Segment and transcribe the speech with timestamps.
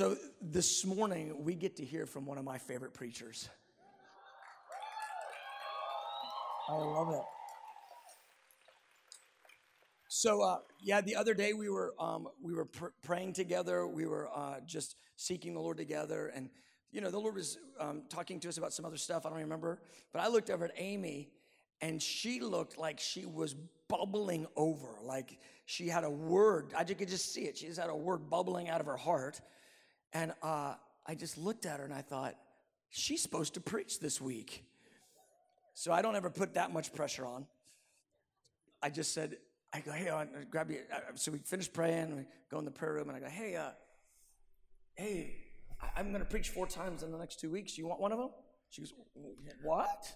[0.00, 3.50] So this morning, we get to hear from one of my favorite preachers.
[6.70, 7.22] I love it.
[10.08, 13.86] So uh, yeah, the other day we were um, we were pr- praying together.
[13.86, 16.48] We were uh, just seeking the Lord together, and
[16.90, 19.26] you know the Lord was um, talking to us about some other stuff.
[19.26, 19.82] I don't remember,
[20.14, 21.28] but I looked over at Amy,
[21.82, 23.54] and she looked like she was
[23.86, 26.72] bubbling over, like she had a word.
[26.74, 27.58] I could just see it.
[27.58, 29.42] She just had a word bubbling out of her heart,
[30.12, 30.74] and uh,
[31.06, 32.34] I just looked at her and I thought,
[32.90, 34.64] she's supposed to preach this week.
[35.74, 37.46] So I don't ever put that much pressure on.
[38.82, 39.36] I just said,
[39.72, 40.80] I go, hey, I grab you.
[41.14, 43.70] So we finish praying, we go in the prayer room, and I go, hey, uh,
[44.96, 45.36] hey,
[45.96, 47.78] I'm going to preach four times in the next two weeks.
[47.78, 48.30] You want one of them?
[48.70, 48.92] She goes,
[49.62, 50.12] what?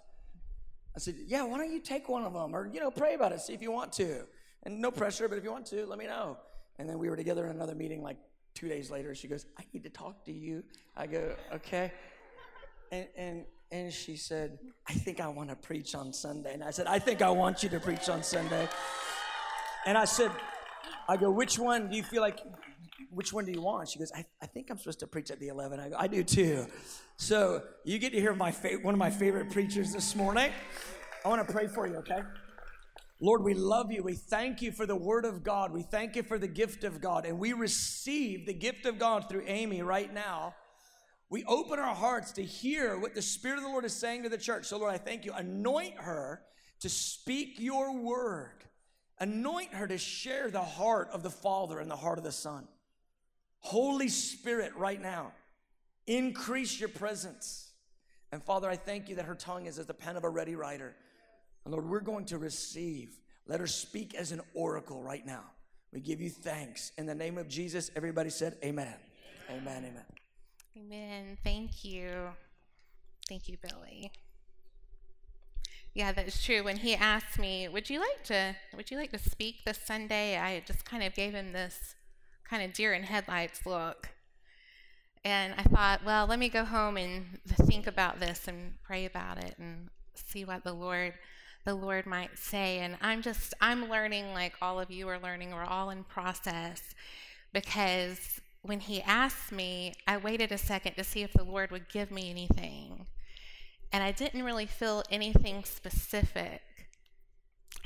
[0.97, 3.33] I said, yeah, why don't you take one of them or, you know, pray about
[3.33, 4.27] it, see if you want to.
[4.65, 6.39] And no pressure, but if you want to, let me know.
[6.79, 8.17] And then we were together in another meeting like
[8.55, 9.15] two days later.
[9.15, 10.63] She goes, I need to talk to you.
[10.97, 11.93] I go, okay.
[12.93, 16.55] And, and, and she said, I think I want to preach on Sunday.
[16.55, 18.69] And I said, I think I want you to preach on Sunday.
[19.87, 20.31] And I said,
[21.09, 22.39] I go, which one do you feel like,
[23.11, 23.89] which one do you want?
[23.89, 25.81] She goes, I, I think I'm supposed to preach at the 11.
[25.81, 26.67] I go, I do too.
[27.17, 30.51] So you get to hear my fa- one of my favorite preachers this morning.
[31.25, 32.21] I want to pray for you, okay?
[33.25, 34.03] Lord, we love you.
[34.03, 35.73] We thank you for the word of God.
[35.73, 37.25] We thank you for the gift of God.
[37.25, 40.55] And we receive the gift of God through Amy right now.
[41.31, 44.29] We open our hearts to hear what the Spirit of the Lord is saying to
[44.29, 44.67] the church.
[44.67, 45.33] So, Lord, I thank you.
[45.33, 46.43] Anoint her
[46.81, 48.63] to speak your word.
[49.19, 52.69] Anoint her to share the heart of the Father and the heart of the Son.
[53.61, 55.33] Holy Spirit, right now,
[56.07, 57.73] increase your presence.
[58.33, 60.57] And Father, I thank you that her tongue is as the pen of a ready
[60.57, 60.95] writer.
[61.65, 63.19] And Lord, we're going to receive.
[63.47, 65.45] Let her speak as an oracle right now.
[65.93, 66.93] We give you thanks.
[66.99, 68.95] In the name of Jesus, everybody said, Amen.
[69.51, 69.85] Amen.
[69.85, 70.05] Amen.
[70.77, 71.39] Amen.
[71.45, 72.11] Thank you.
[73.29, 74.11] Thank you, Billy.
[75.95, 76.65] Yeah, that's true.
[76.65, 80.37] When he asked me, "Would you like to would you like to speak this Sunday?"
[80.37, 81.95] I just kind of gave him this
[82.43, 84.11] kind of deer in headlights look.
[85.25, 89.43] And I thought, well, let me go home and think about this and pray about
[89.43, 91.15] it and see what the Lord
[91.65, 92.79] the Lord might say.
[92.79, 95.51] And I'm just I'm learning like all of you are learning.
[95.51, 96.95] We're all in process
[97.53, 101.89] because when he asked me, I waited a second to see if the Lord would
[101.89, 103.07] give me anything
[103.95, 106.63] and I didn't really feel anything specific.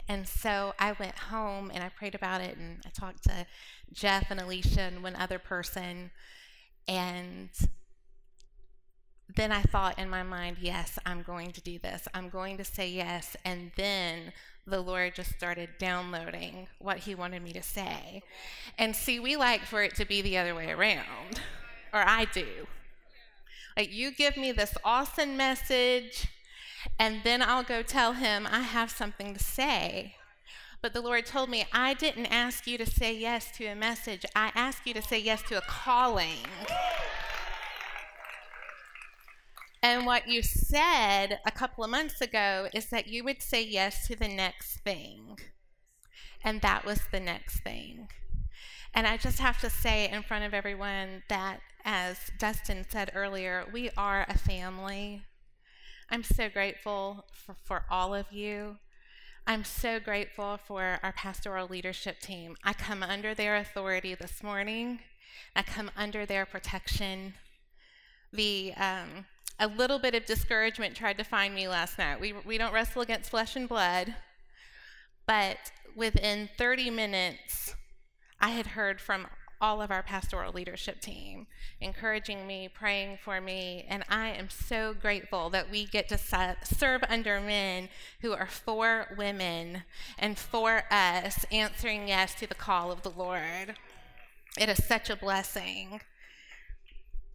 [0.08, 3.46] And so I went home and I prayed about it and I talked to
[3.92, 6.10] Jeff and Alicia and one other person.
[6.88, 7.50] And
[9.34, 12.08] then I thought in my mind, yes, I'm going to do this.
[12.14, 13.36] I'm going to say yes.
[13.44, 14.32] And then
[14.66, 18.22] the Lord just started downloading what He wanted me to say.
[18.78, 21.40] And see, we like for it to be the other way around,
[21.92, 22.66] or I do.
[23.76, 26.26] Like, you give me this awesome message,
[26.98, 30.14] and then I'll go tell him I have something to say.
[30.80, 34.24] But the Lord told me, I didn't ask you to say yes to a message,
[34.34, 36.46] I asked you to say yes to a calling.
[39.82, 44.06] And what you said a couple of months ago is that you would say yes
[44.08, 45.38] to the next thing.
[46.42, 48.08] And that was the next thing.
[48.94, 53.64] And I just have to say in front of everyone that as Dustin said earlier,
[53.72, 55.22] we are a family.
[56.10, 58.76] I'm so grateful for, for all of you.
[59.46, 62.56] I'm so grateful for our pastoral leadership team.
[62.64, 65.00] I come under their authority this morning.
[65.56, 67.34] I come under their protection.
[68.32, 69.24] The um,
[69.58, 72.20] a little bit of discouragement tried to find me last night.
[72.20, 74.14] We we don't wrestle against flesh and blood,
[75.26, 75.58] but
[75.96, 77.74] within 30 minutes,
[78.40, 79.26] I had heard from
[79.60, 81.46] all of our pastoral leadership team,
[81.80, 86.18] encouraging me, praying for me, and I am so grateful that we get to
[86.62, 87.88] serve under men
[88.20, 89.82] who are for women
[90.16, 93.74] and for us, answering yes to the call of the Lord.
[94.56, 96.00] It is such a blessing.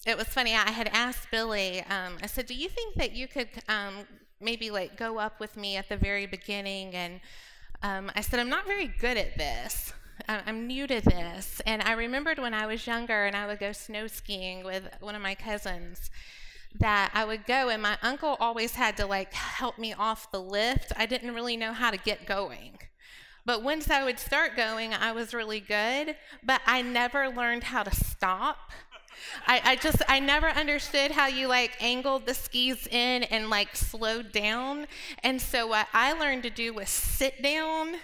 [0.05, 3.27] It was funny, I had asked Billy, um, I said, Do you think that you
[3.27, 4.05] could um,
[4.41, 6.93] maybe like go up with me at the very beginning?
[6.93, 7.21] And
[7.81, 9.93] um, I said, I'm not very good at this.
[10.27, 11.61] I'm new to this.
[11.65, 15.15] And I remembered when I was younger and I would go snow skiing with one
[15.15, 16.09] of my cousins
[16.79, 20.41] that I would go and my uncle always had to like help me off the
[20.41, 20.91] lift.
[20.97, 22.77] I didn't really know how to get going.
[23.45, 27.83] But once I would start going, I was really good, but I never learned how
[27.83, 28.71] to stop.
[29.47, 33.75] I, I just I never understood how you like angled the skis in and like
[33.75, 34.87] slowed down.
[35.23, 37.95] And so what I learned to do was sit down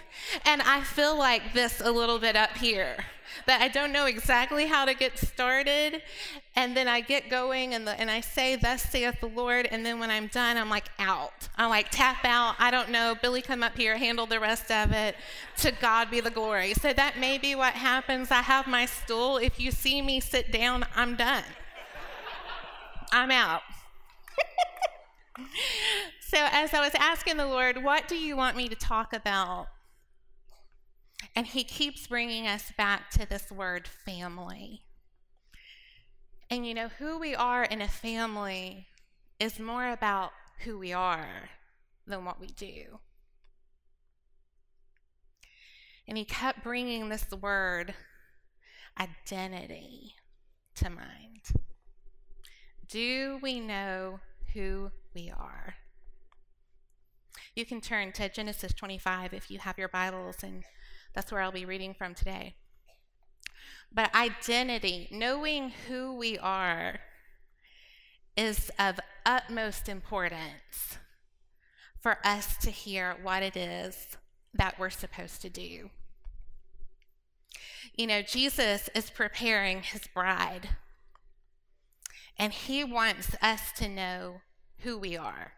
[0.44, 3.04] and I feel like this a little bit up here.
[3.46, 6.02] That I don't know exactly how to get started.
[6.56, 9.68] And then I get going and, the, and I say, Thus saith the Lord.
[9.70, 11.48] And then when I'm done, I'm like out.
[11.56, 12.56] I like tap out.
[12.58, 13.14] I don't know.
[13.20, 15.16] Billy, come up here, handle the rest of it.
[15.58, 16.74] To God be the glory.
[16.74, 18.30] So that may be what happens.
[18.30, 19.36] I have my stool.
[19.38, 21.44] If you see me sit down, I'm done.
[23.12, 23.62] I'm out.
[26.20, 29.68] so as I was asking the Lord, what do you want me to talk about?
[31.34, 34.82] And he keeps bringing us back to this word family.
[36.50, 38.86] And you know, who we are in a family
[39.38, 40.32] is more about
[40.64, 41.48] who we are
[42.06, 42.98] than what we do.
[46.08, 47.94] And he kept bringing this word
[48.98, 50.14] identity
[50.74, 51.64] to mind.
[52.88, 54.18] Do we know
[54.52, 55.76] who we are?
[57.54, 60.64] You can turn to Genesis 25 if you have your Bibles and
[61.14, 62.54] that's where I'll be reading from today.
[63.92, 67.00] But identity, knowing who we are,
[68.36, 70.98] is of utmost importance
[72.00, 74.16] for us to hear what it is
[74.54, 75.90] that we're supposed to do.
[77.94, 80.70] You know, Jesus is preparing his bride,
[82.38, 84.40] and he wants us to know
[84.78, 85.52] who we are.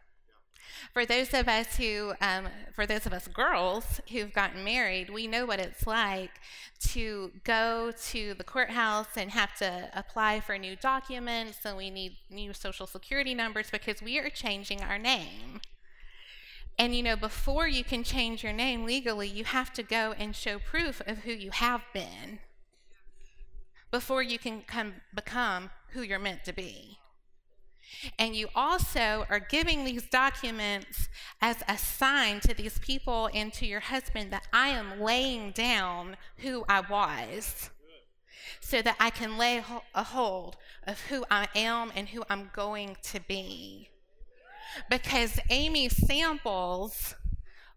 [0.92, 5.26] For those of us who, um, for those of us girls who've gotten married, we
[5.26, 6.30] know what it's like
[6.90, 12.16] to go to the courthouse and have to apply for new documents, and we need
[12.30, 15.60] new social security numbers because we are changing our name.
[16.78, 20.34] And you know, before you can change your name legally, you have to go and
[20.34, 22.40] show proof of who you have been
[23.90, 26.98] before you can come become who you're meant to be.
[28.18, 31.08] And you also are giving these documents
[31.40, 36.16] as a sign to these people and to your husband that I am laying down
[36.38, 37.70] who I was
[38.60, 39.62] so that I can lay
[39.94, 40.56] a hold
[40.86, 43.88] of who I am and who I'm going to be.
[44.88, 47.14] Because Amy Samples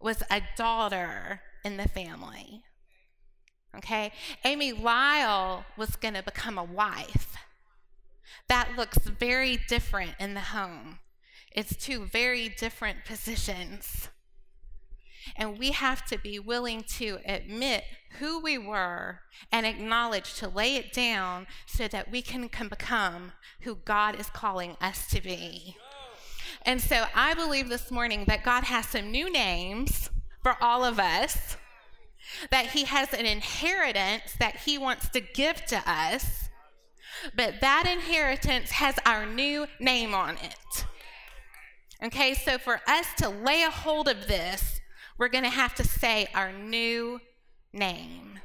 [0.00, 2.62] was a daughter in the family.
[3.76, 4.12] Okay?
[4.44, 7.36] Amy Lyle was going to become a wife
[8.48, 10.98] that looks very different in the home.
[11.52, 14.08] It's two very different positions.
[15.36, 17.84] And we have to be willing to admit
[18.18, 19.20] who we were
[19.50, 23.32] and acknowledge to lay it down so that we can become
[23.62, 25.76] who God is calling us to be.
[26.64, 30.10] And so I believe this morning that God has some new names
[30.42, 31.56] for all of us,
[32.50, 36.45] that He has an inheritance that He wants to give to us
[37.34, 40.86] but that inheritance has our new name on it.
[42.02, 44.80] Okay, so for us to lay a hold of this,
[45.18, 47.20] we're going to have to say our new
[47.72, 48.40] name.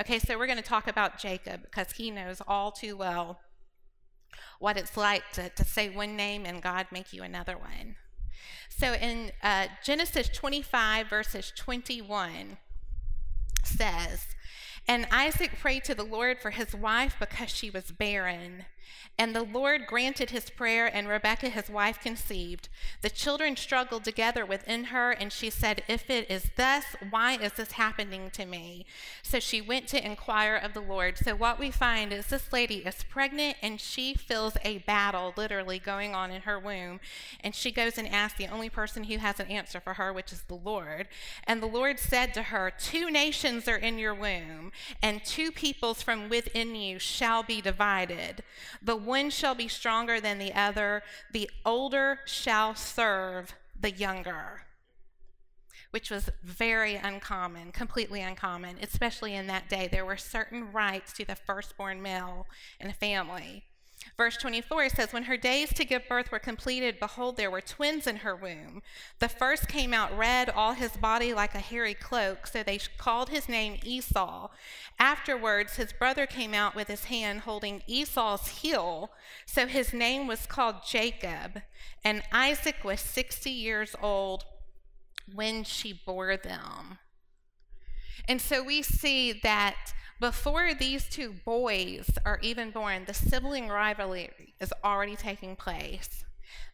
[0.00, 3.40] Okay, so we're going to talk about Jacob because he knows all too well
[4.58, 7.96] what it's like to, to say one name and God make you another one.
[8.70, 12.56] So in uh, Genesis 25, verses 21,
[13.64, 14.26] says,
[14.88, 18.64] and Isaac prayed to the Lord for his wife because she was barren.
[19.18, 22.68] And the Lord granted his prayer, and Rebekah, his wife, conceived.
[23.02, 27.52] The children struggled together within her, and she said, If it is thus, why is
[27.52, 28.86] this happening to me?
[29.22, 31.18] So she went to inquire of the Lord.
[31.18, 35.78] So what we find is this lady is pregnant, and she feels a battle literally
[35.78, 36.98] going on in her womb.
[37.40, 40.32] And she goes and asks the only person who has an answer for her, which
[40.32, 41.06] is the Lord.
[41.44, 44.72] And the Lord said to her, Two nations are in your womb,
[45.02, 48.42] and two peoples from within you shall be divided.
[48.84, 54.62] The one shall be stronger than the other, the older shall serve the younger.
[55.90, 59.88] Which was very uncommon, completely uncommon, especially in that day.
[59.90, 62.46] There were certain rights to the firstborn male
[62.80, 63.64] in a family.
[64.22, 68.06] Verse 24 says, When her days to give birth were completed, behold, there were twins
[68.06, 68.80] in her womb.
[69.18, 73.30] The first came out red, all his body like a hairy cloak, so they called
[73.30, 74.46] his name Esau.
[74.96, 79.10] Afterwards, his brother came out with his hand holding Esau's heel,
[79.44, 81.60] so his name was called Jacob.
[82.04, 84.44] And Isaac was 60 years old
[85.34, 87.00] when she bore them.
[88.28, 94.30] And so we see that before these two boys are even born, the sibling rivalry
[94.60, 96.24] is already taking place.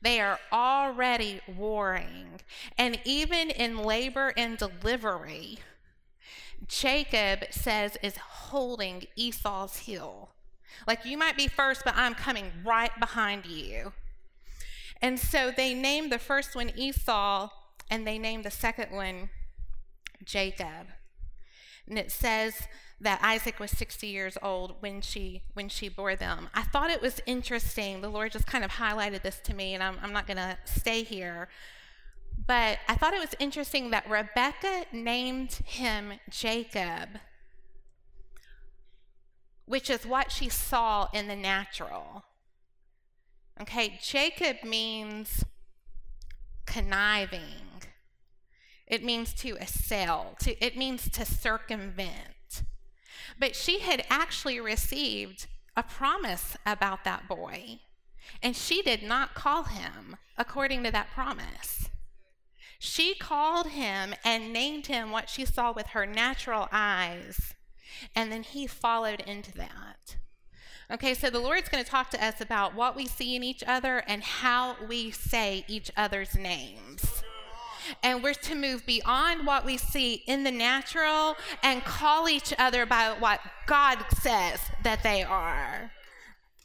[0.02, 2.43] They are already warring.
[2.76, 5.61] And even in labor and delivery,
[6.67, 10.28] Jacob says is holding Esau's heel.
[10.87, 13.95] Like you might be first, but I'm coming right behind you.
[15.00, 17.49] And so they named the first one Esau,
[17.90, 19.31] and they named the second one
[20.23, 20.88] Jacob.
[21.88, 22.68] And it says
[23.00, 26.49] that Isaac was 60 years old when she when she bore them.
[26.54, 28.00] I thought it was interesting.
[28.00, 30.59] The Lord just kind of highlighted this to me, and I'm, I'm not going to
[30.64, 31.49] stay here.
[32.47, 37.21] But I thought it was interesting that Rebecca named him Jacob,
[39.66, 42.25] which is what she saw in the natural.
[43.61, 45.45] Okay, Jacob means
[46.64, 47.68] conniving.
[48.88, 52.62] It means to assail, to, it means to circumvent.
[53.38, 57.80] But she had actually received a promise about that boy,
[58.42, 61.90] and she did not call him according to that promise.
[62.78, 67.54] She called him and named him what she saw with her natural eyes,
[68.14, 70.16] and then he followed into that.
[70.90, 73.62] Okay, so the Lord's going to talk to us about what we see in each
[73.66, 77.23] other and how we say each other's names
[78.02, 82.87] and we're to move beyond what we see in the natural and call each other
[82.87, 85.90] by what God says that they are.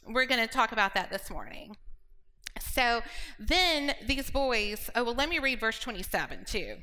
[0.06, 1.76] We're going to talk about that this morning.
[2.60, 3.02] So
[3.38, 6.76] then these boys, oh, well, let me read verse 27 too.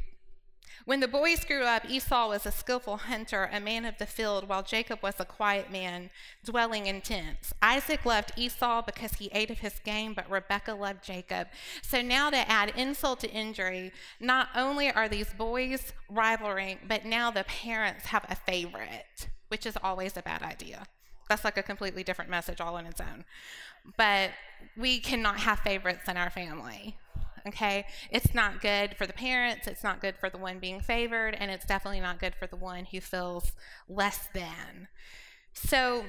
[0.85, 4.49] When the boys grew up, Esau was a skillful hunter, a man of the field,
[4.49, 6.09] while Jacob was a quiet man,
[6.43, 7.53] dwelling in tents.
[7.61, 11.47] Isaac loved Esau because he ate of his game, but Rebekah loved Jacob.
[11.83, 17.29] So now to add insult to injury, not only are these boys rivaling, but now
[17.29, 20.85] the parents have a favorite, which is always a bad idea.
[21.29, 23.23] That's like a completely different message all on its own.
[23.97, 24.31] But
[24.75, 26.97] we cannot have favorites in our family
[27.47, 27.85] okay?
[28.09, 31.51] It's not good for the parents, it's not good for the one being favored, and
[31.51, 33.53] it's definitely not good for the one who feels
[33.87, 34.87] less than.
[35.53, 36.05] So,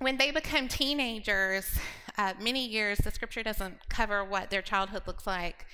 [0.00, 1.78] when they become teenagers,
[2.18, 5.66] uh, many years, the scripture doesn't cover what their childhood looks like.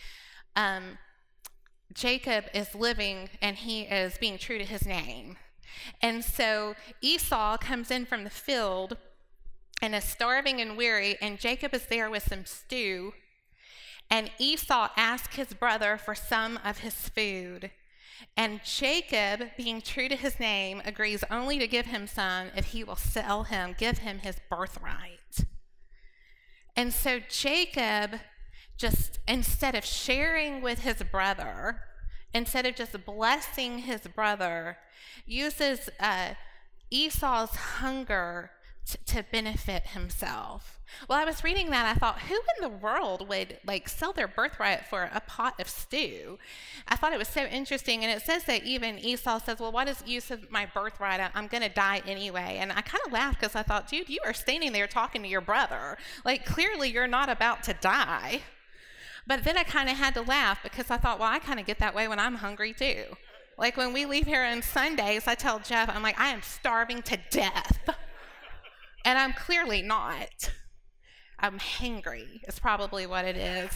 [0.55, 0.99] Um,
[1.93, 5.37] Jacob is living and he is being true to his name.
[6.03, 8.97] And so Esau comes in from the field
[9.83, 13.15] and is starving and weary, and Jacob is there with some stew
[14.11, 17.71] and Esau asked his brother for some of his food.
[18.37, 22.85] And Jacob, being true to his name, agrees only to give him some if he
[22.85, 25.45] will sell him, give him his birthright.
[26.77, 28.21] And so Jacob,
[28.77, 31.81] just instead of sharing with his brother,
[32.35, 34.79] instead of just blessing his brother,
[35.27, 36.35] uses uh,
[36.91, 38.51] Esau's hunger
[38.87, 40.81] t- to benefit himself.
[41.09, 41.87] Well, I was reading that.
[41.87, 45.69] I thought, who in the world would like sell their birthright for a pot of
[45.69, 46.39] stew?
[46.89, 48.05] I thought it was so interesting.
[48.05, 51.21] And it says that even Esau says, well, what is use of my birthright?
[51.35, 52.59] I'm going to die anyway.
[52.61, 55.29] And I kind of laughed because I thought, dude, you are standing there talking to
[55.29, 55.97] your brother.
[56.25, 58.43] Like, clearly you're not about to die.
[59.27, 61.67] But then I kind of had to laugh because I thought, well, I kind of
[61.67, 63.05] get that way when I'm hungry too.
[63.57, 67.03] Like when we leave here on Sundays, I tell Jeff, I'm like, I am starving
[67.03, 67.79] to death.
[69.05, 70.53] And I'm clearly not.
[71.39, 73.71] I'm hangry, is probably what it is.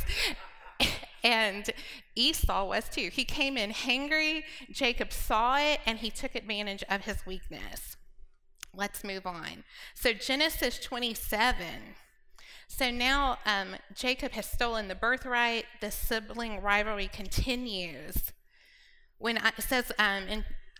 [1.24, 1.70] and
[2.14, 3.08] Esau was too.
[3.10, 4.42] He came in hangry.
[4.70, 7.96] Jacob saw it and he took advantage of his weakness.
[8.74, 9.64] Let's move on.
[9.94, 11.56] So, Genesis 27.
[12.68, 15.66] So now um, Jacob has stolen the birthright.
[15.80, 18.32] The sibling rivalry continues.
[19.18, 20.44] When I, it says um, in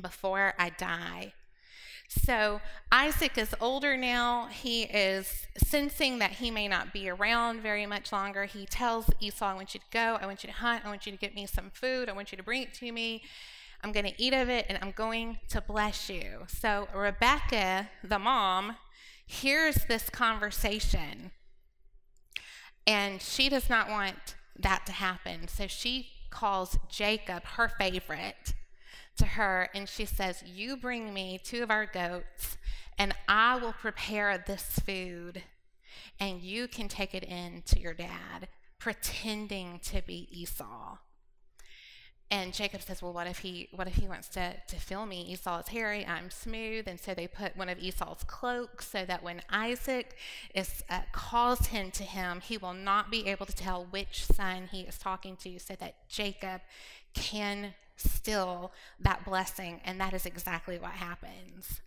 [0.00, 1.32] before I die.
[2.08, 2.60] So
[2.92, 4.46] Isaac is older now.
[4.46, 8.44] He is sensing that he may not be around very much longer.
[8.44, 10.18] He tells Esau, I want you to go.
[10.20, 10.84] I want you to hunt.
[10.84, 12.08] I want you to get me some food.
[12.08, 13.22] I want you to bring it to me.
[13.82, 16.44] I'm going to eat of it and I'm going to bless you.
[16.48, 18.76] So Rebecca, the mom,
[19.26, 21.32] hears this conversation
[22.86, 25.48] and she does not want that to happen.
[25.48, 28.54] So she calls Jacob, her favorite,
[29.18, 32.56] to her and she says, You bring me two of our goats,
[32.98, 35.42] and I will prepare this food,
[36.18, 40.98] and you can take it in to your dad, pretending to be Esau.
[42.28, 45.22] And Jacob says, Well, what if he what if he wants to, to fill me?
[45.30, 46.88] Esau is hairy, I'm smooth.
[46.88, 50.16] And so they put one of Esau's cloaks so that when Isaac
[50.52, 54.68] is uh, calls him to him, he will not be able to tell which son
[54.72, 56.62] he is talking to, so that Jacob
[57.14, 61.80] can still that blessing, and that is exactly what happens.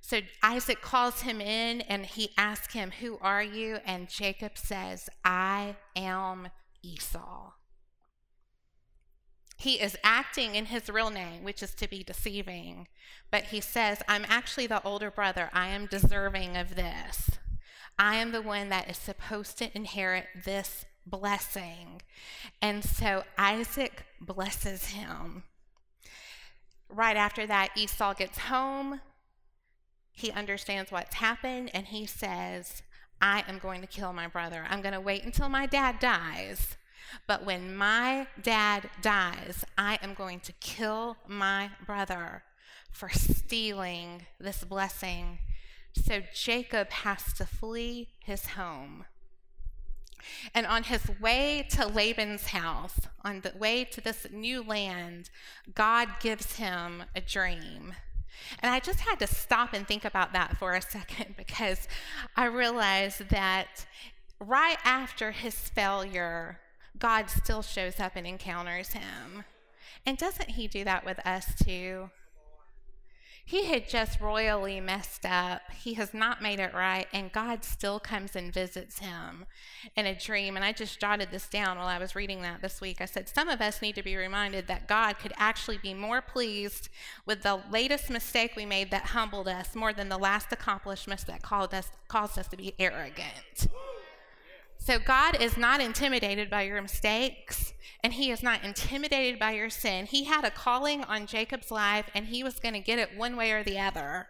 [0.00, 3.78] So Isaac calls him in and he asks him, Who are you?
[3.84, 6.48] And Jacob says, I am
[6.82, 7.50] Esau.
[9.56, 12.86] He is acting in his real name, which is to be deceiving,
[13.30, 15.50] but he says, I'm actually the older brother.
[15.52, 17.30] I am deserving of this.
[17.98, 22.02] I am the one that is supposed to inherit this blessing.
[22.60, 25.44] And so Isaac blesses him.
[26.88, 29.00] Right after that, Esau gets home.
[30.12, 32.82] He understands what's happened and he says,
[33.20, 34.66] I am going to kill my brother.
[34.68, 36.76] I'm going to wait until my dad dies.
[37.26, 42.42] But when my dad dies, I am going to kill my brother
[42.90, 45.38] for stealing this blessing.
[45.92, 49.04] So Jacob has to flee his home.
[50.54, 55.30] And on his way to Laban's house, on the way to this new land,
[55.74, 57.94] God gives him a dream.
[58.60, 61.88] And I just had to stop and think about that for a second because
[62.36, 63.86] I realized that
[64.38, 66.60] right after his failure,
[66.98, 69.44] God still shows up and encounters him.
[70.04, 72.10] And doesn't he do that with us too?
[73.48, 75.62] He had just royally messed up.
[75.72, 79.46] He has not made it right, and God still comes and visits him
[79.94, 80.56] in a dream.
[80.56, 83.00] And I just jotted this down while I was reading that this week.
[83.00, 86.20] I said, Some of us need to be reminded that God could actually be more
[86.20, 86.88] pleased
[87.24, 91.42] with the latest mistake we made that humbled us more than the last accomplishments that
[91.42, 93.68] caused us, caused us to be arrogant.
[94.78, 97.74] So God is not intimidated by your mistakes
[98.06, 100.06] and he is not intimidated by your sin.
[100.06, 103.34] He had a calling on Jacob's life and he was going to get it one
[103.34, 104.28] way or the other.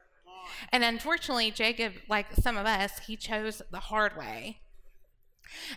[0.72, 4.60] And unfortunately, Jacob, like some of us, he chose the hard way.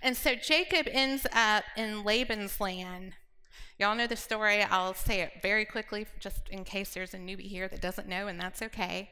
[0.02, 3.16] And so Jacob ends up in Laban's land.
[3.78, 4.64] Y'all know the story.
[4.64, 8.28] I'll say it very quickly just in case there's a newbie here that doesn't know,
[8.28, 9.10] and that's okay.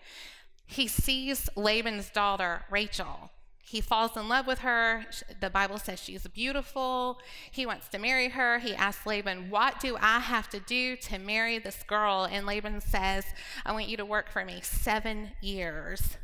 [0.65, 3.31] He sees Laban's daughter, Rachel,
[3.67, 5.05] he falls in love with her.
[5.41, 7.19] The Bible says she's beautiful.
[7.51, 8.59] He wants to marry her.
[8.59, 12.29] He asks Laban, What do I have to do to marry this girl?
[12.31, 13.25] And Laban says,
[13.65, 16.15] I want you to work for me seven years.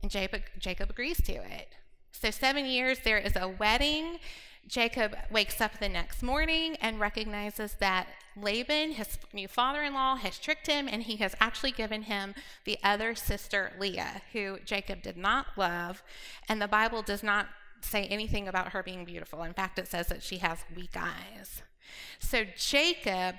[0.00, 1.70] And Jacob, Jacob agrees to it.
[2.12, 4.20] So, seven years, there is a wedding.
[4.68, 10.16] Jacob wakes up the next morning and recognizes that Laban, his new father in law,
[10.16, 15.02] has tricked him and he has actually given him the other sister, Leah, who Jacob
[15.02, 16.02] did not love.
[16.48, 17.48] And the Bible does not
[17.80, 19.42] say anything about her being beautiful.
[19.42, 21.62] In fact, it says that she has weak eyes.
[22.18, 23.36] So Jacob,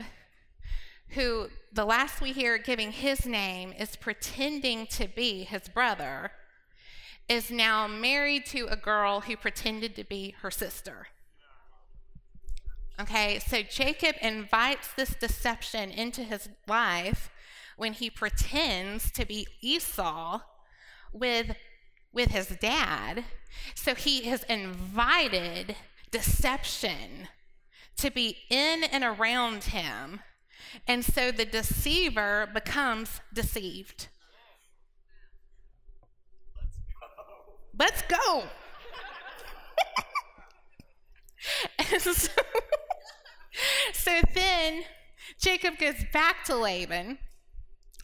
[1.10, 6.32] who the last we hear giving his name is pretending to be his brother,
[7.28, 11.08] is now married to a girl who pretended to be her sister.
[13.00, 17.30] Okay, so Jacob invites this deception into his life
[17.78, 20.42] when he pretends to be Esau
[21.14, 21.56] with,
[22.12, 23.24] with his dad.
[23.74, 25.78] So he has invited
[26.12, 27.30] deception
[27.96, 30.20] to be in and around him.
[30.86, 34.10] And so the deceiver becomes deceived.
[37.80, 38.44] Let's go.
[41.80, 42.12] Let's go.
[42.14, 42.32] so
[43.94, 44.84] so then
[45.40, 47.18] Jacob goes back to Laban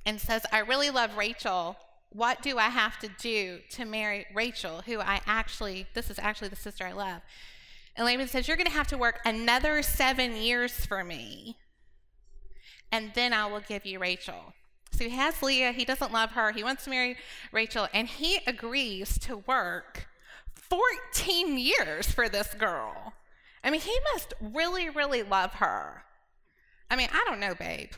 [0.06, 1.78] and says, I really love Rachel.
[2.10, 6.50] What do I have to do to marry Rachel, who I actually, this is actually
[6.50, 7.22] the sister I love?
[7.96, 11.58] And Laban says, You're going to have to work another seven years for me,
[12.92, 14.54] and then I will give you Rachel.
[14.92, 15.72] So he has Leah.
[15.72, 16.52] He doesn't love her.
[16.52, 17.18] He wants to marry
[17.52, 20.08] Rachel, and he agrees to work
[20.54, 23.14] 14 years for this girl.
[23.66, 26.04] I mean, he must really, really love her.
[26.92, 27.90] I mean, I don't know, babe.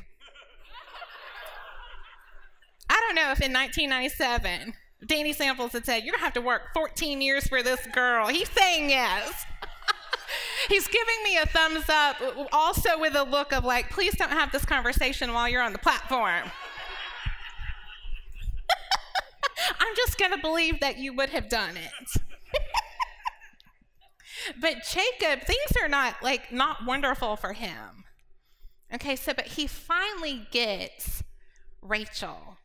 [2.89, 4.73] I don't know if in 1997,
[5.06, 8.27] Danny Samples had said, You're to have to work 14 years for this girl.
[8.27, 9.45] He's saying yes.
[10.69, 12.15] He's giving me a thumbs up,
[12.53, 15.80] also with a look of like, Please don't have this conversation while you're on the
[15.80, 16.45] platform.
[19.80, 22.21] I'm just to believe that you would have done it.
[24.60, 28.05] But Jacob, things are not like not wonderful for him.
[28.93, 31.23] Okay, so but he finally gets
[31.81, 32.57] Rachel.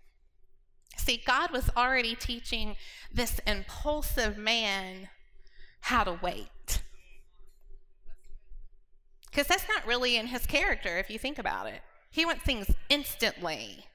[0.96, 2.76] See, God was already teaching
[3.12, 5.08] this impulsive man
[5.80, 6.82] how to wait.
[9.30, 11.80] Because that's not really in his character if you think about it.
[12.10, 13.86] He wants things instantly,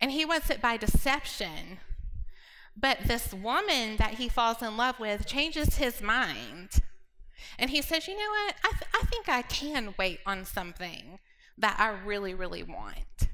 [0.00, 1.78] and he wants it by deception.
[2.76, 6.80] But this woman that he falls in love with changes his mind.
[7.58, 8.54] And he says, You know what?
[8.64, 11.18] I, th- I think I can wait on something
[11.58, 13.28] that I really, really want.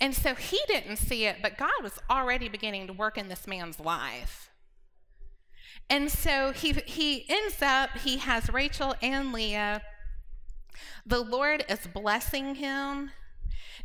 [0.00, 3.46] And so he didn't see it, but God was already beginning to work in this
[3.46, 4.50] man's life.
[5.88, 9.82] And so he, he ends up, he has Rachel and Leah.
[11.06, 13.10] The Lord is blessing him.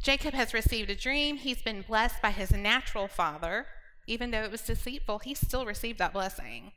[0.02, 1.38] Jacob has received a dream.
[1.38, 3.68] He's been blessed by his natural father.
[4.08, 6.72] Even though it was deceitful, he still received that blessing.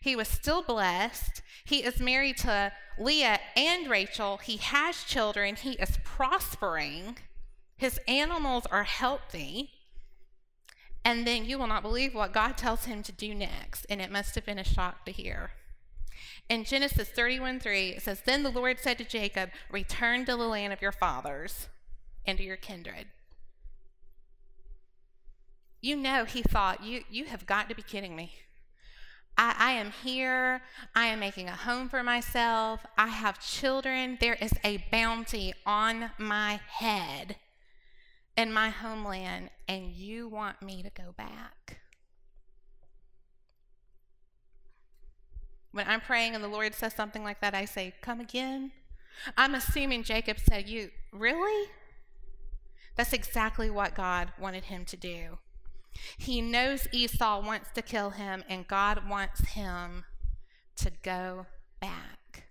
[0.00, 1.42] He was still blessed.
[1.64, 4.38] He is married to Leah and Rachel.
[4.38, 5.56] He has children.
[5.56, 7.18] He is prospering.
[7.76, 9.70] His animals are healthy.
[11.04, 13.86] And then you will not believe what God tells him to do next.
[13.90, 15.52] And it must have been a shock to hear.
[16.48, 20.38] In Genesis 31 3, it says, Then the Lord said to Jacob, Return to the
[20.38, 21.68] land of your fathers
[22.26, 23.06] and to your kindred.
[25.80, 28.32] You know, he thought, You, you have got to be kidding me.
[29.36, 30.62] I, I, am here.
[30.94, 32.84] I am making a home for myself.
[32.98, 34.18] I have children.
[34.20, 37.36] There is a bounty on my head
[38.36, 41.78] in my homeland, and you want me to go back.
[45.72, 48.72] When I'm praying and the Lord says something like that, I say, Come again.
[49.36, 51.70] I'm assuming Jacob said, You really?
[52.96, 55.38] That's exactly what God wanted him to do.
[56.16, 60.04] He knows Esau wants to kill him, and God wants him
[60.76, 61.46] to go
[61.80, 62.44] back.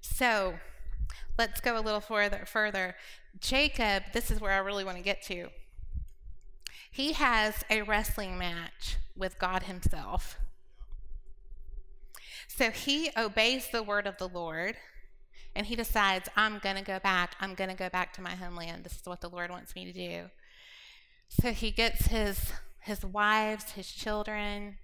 [0.00, 0.54] So
[1.38, 2.44] let's go a little further.
[2.46, 2.94] Further,
[3.40, 4.04] Jacob.
[4.12, 5.48] This is where I really want to get to.
[6.90, 10.38] He has a wrestling match with God Himself.
[12.48, 14.76] So he obeys the word of the Lord
[15.54, 17.34] and he decides, I'm going to go back.
[17.40, 18.84] I'm going to go back to my homeland.
[18.84, 20.30] This is what the Lord wants me to do.
[21.28, 24.78] So he gets his, his wives, his children,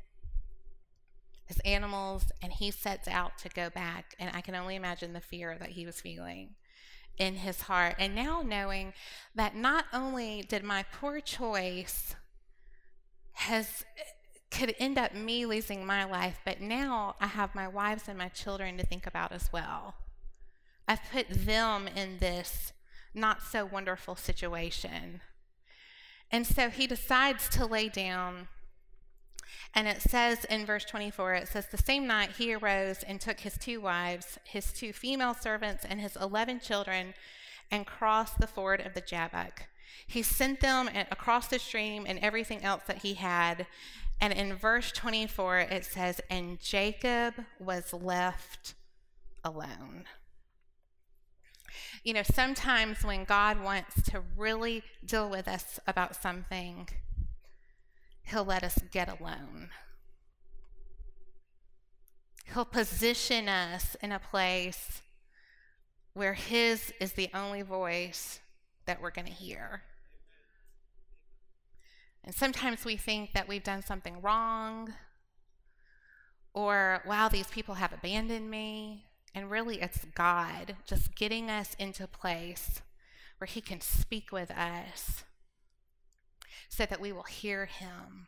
[1.46, 4.14] his animals, and he sets out to go back.
[4.18, 6.54] And I can only imagine the fear that he was feeling
[7.18, 7.96] in his heart.
[7.98, 8.92] And now knowing
[9.34, 12.14] that not only did my poor choice
[13.34, 13.84] has
[14.50, 18.28] could end up me losing my life, but now I have my wives and my
[18.28, 19.94] children to think about as well.
[20.86, 22.72] I've put them in this
[23.14, 25.22] not so wonderful situation.
[26.32, 28.48] And so he decides to lay down.
[29.74, 33.40] And it says in verse 24, it says, The same night he arose and took
[33.40, 37.14] his two wives, his two female servants, and his 11 children,
[37.70, 39.64] and crossed the ford of the Jabbok.
[40.06, 43.66] He sent them across the stream and everything else that he had.
[44.20, 48.74] And in verse 24, it says, And Jacob was left
[49.44, 50.04] alone.
[52.04, 56.88] You know, sometimes when God wants to really deal with us about something,
[58.24, 59.70] He'll let us get alone.
[62.52, 65.02] He'll position us in a place
[66.14, 68.40] where His is the only voice
[68.86, 69.82] that we're going to hear.
[72.24, 74.94] And sometimes we think that we've done something wrong,
[76.54, 79.06] or wow, these people have abandoned me.
[79.34, 82.82] And really, it's God just getting us into place
[83.38, 85.24] where He can speak with us
[86.68, 88.26] so that we will hear Him.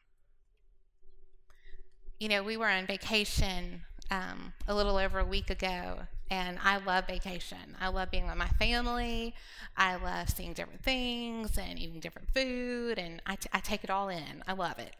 [2.18, 6.78] You know, we were on vacation um, a little over a week ago, and I
[6.78, 7.76] love vacation.
[7.80, 9.34] I love being with my family.
[9.76, 13.90] I love seeing different things and eating different food, and I, t- I take it
[13.90, 14.42] all in.
[14.46, 14.94] I love it.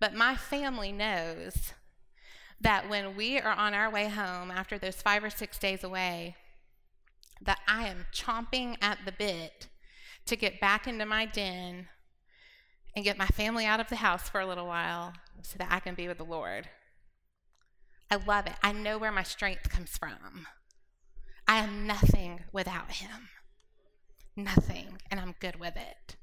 [0.00, 1.72] But my family knows
[2.60, 6.36] that when we are on our way home after those five or six days away,
[7.42, 9.68] that I am chomping at the bit
[10.26, 11.88] to get back into my den
[12.94, 15.12] and get my family out of the house for a little while
[15.42, 16.68] so that I can be with the Lord.
[18.10, 18.54] I love it.
[18.62, 20.46] I know where my strength comes from.
[21.46, 23.28] I am nothing without Him.
[24.36, 24.98] Nothing.
[25.10, 26.16] And I'm good with it.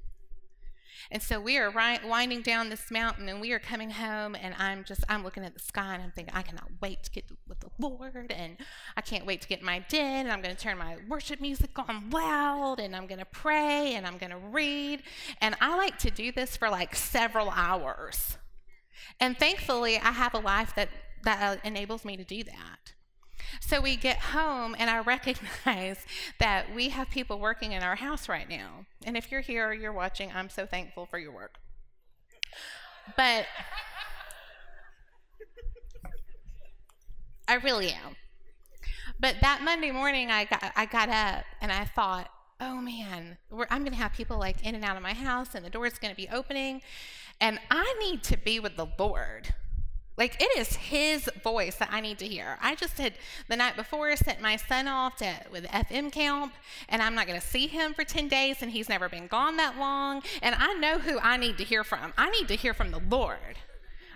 [1.09, 4.83] And so we are winding down this mountain and we are coming home and I'm
[4.83, 7.59] just, I'm looking at the sky and I'm thinking, I cannot wait to get with
[7.61, 8.57] the Lord and
[8.95, 11.41] I can't wait to get in my den and I'm going to turn my worship
[11.41, 15.03] music on loud and I'm going to pray and I'm going to read.
[15.39, 18.37] And I like to do this for like several hours.
[19.19, 20.89] And thankfully, I have a life that,
[21.23, 22.93] that uh, enables me to do that.
[23.61, 26.05] So we get home, and I recognize
[26.39, 28.85] that we have people working in our house right now.
[29.05, 31.55] And if you're here or you're watching, I'm so thankful for your work.
[33.15, 33.45] But
[37.47, 38.15] I really am.
[39.19, 43.37] But that Monday morning, I got, I got up and I thought, oh man,
[43.69, 45.97] I'm going to have people like in and out of my house, and the door's
[45.97, 46.81] going to be opening,
[47.39, 49.53] and I need to be with the Lord.
[50.21, 52.59] Like it is his voice that I need to hear.
[52.61, 53.13] I just had
[53.47, 56.53] the night before sent my son off to with FM camp,
[56.89, 59.57] and I'm not going to see him for 10 days, and he's never been gone
[59.57, 60.21] that long.
[60.43, 62.13] And I know who I need to hear from.
[62.19, 63.57] I need to hear from the Lord.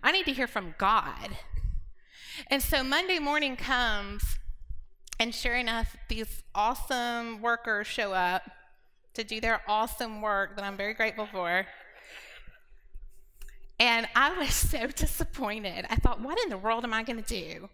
[0.04, 1.39] I need to hear from God.
[2.52, 4.38] And so Monday morning comes,
[5.20, 8.44] and sure enough, these awesome workers show up
[9.15, 11.65] to do their awesome work that I'm very grateful for.
[13.80, 15.86] And I was so disappointed.
[15.90, 17.70] I thought, what in the world am I going to do?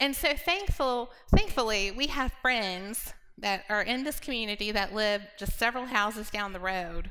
[0.00, 5.58] And so thankful, thankfully, we have friends that are in this community that live just
[5.58, 7.10] several houses down the road.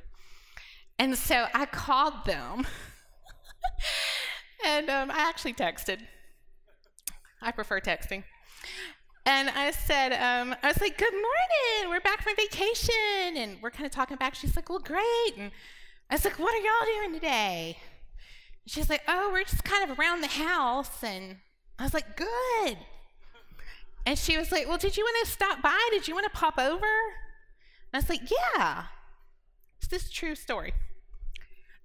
[0.97, 2.65] And so I called them.
[4.65, 5.99] and um, I actually texted.
[7.41, 8.23] I prefer texting.
[9.25, 11.89] And I said, um, I was like, good morning.
[11.89, 13.37] We're back from vacation.
[13.37, 14.35] And we're kind of talking back.
[14.35, 15.37] She's like, well, great.
[15.37, 15.51] And
[16.09, 17.77] I was like, what are y'all doing today?
[18.65, 21.03] She's like, oh, we're just kind of around the house.
[21.03, 21.37] And
[21.77, 22.77] I was like, good.
[24.05, 25.87] And she was like, well, did you want to stop by?
[25.91, 26.75] Did you want to pop over?
[26.75, 28.21] And I was like,
[28.55, 28.83] yeah.
[29.79, 30.73] It's this true story.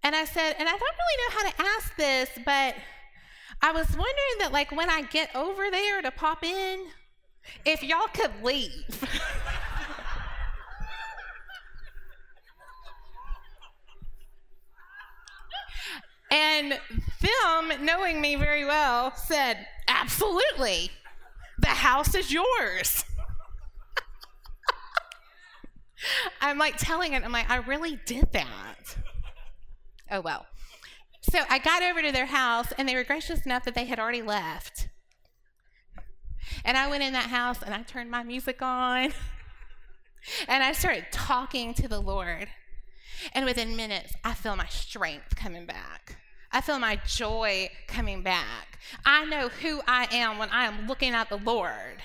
[0.03, 2.75] And I said, and I don't really know how to ask this, but
[3.61, 6.87] I was wondering that, like, when I get over there to pop in,
[7.65, 9.03] if y'all could leave.
[16.31, 16.79] And
[17.21, 20.91] them, knowing me very well, said, Absolutely.
[21.59, 23.05] The house is yours.
[26.41, 28.97] I'm like telling it, I'm like, I really did that.
[30.11, 30.47] Oh, well.
[31.23, 33.99] So I got over to their house, and they were gracious enough that they had
[33.99, 34.89] already left.
[36.65, 39.13] And I went in that house and I turned my music on
[40.49, 42.49] and I started talking to the Lord.
[43.33, 46.17] And within minutes, I feel my strength coming back.
[46.51, 48.79] I feel my joy coming back.
[49.05, 52.03] I know who I am when I am looking at the Lord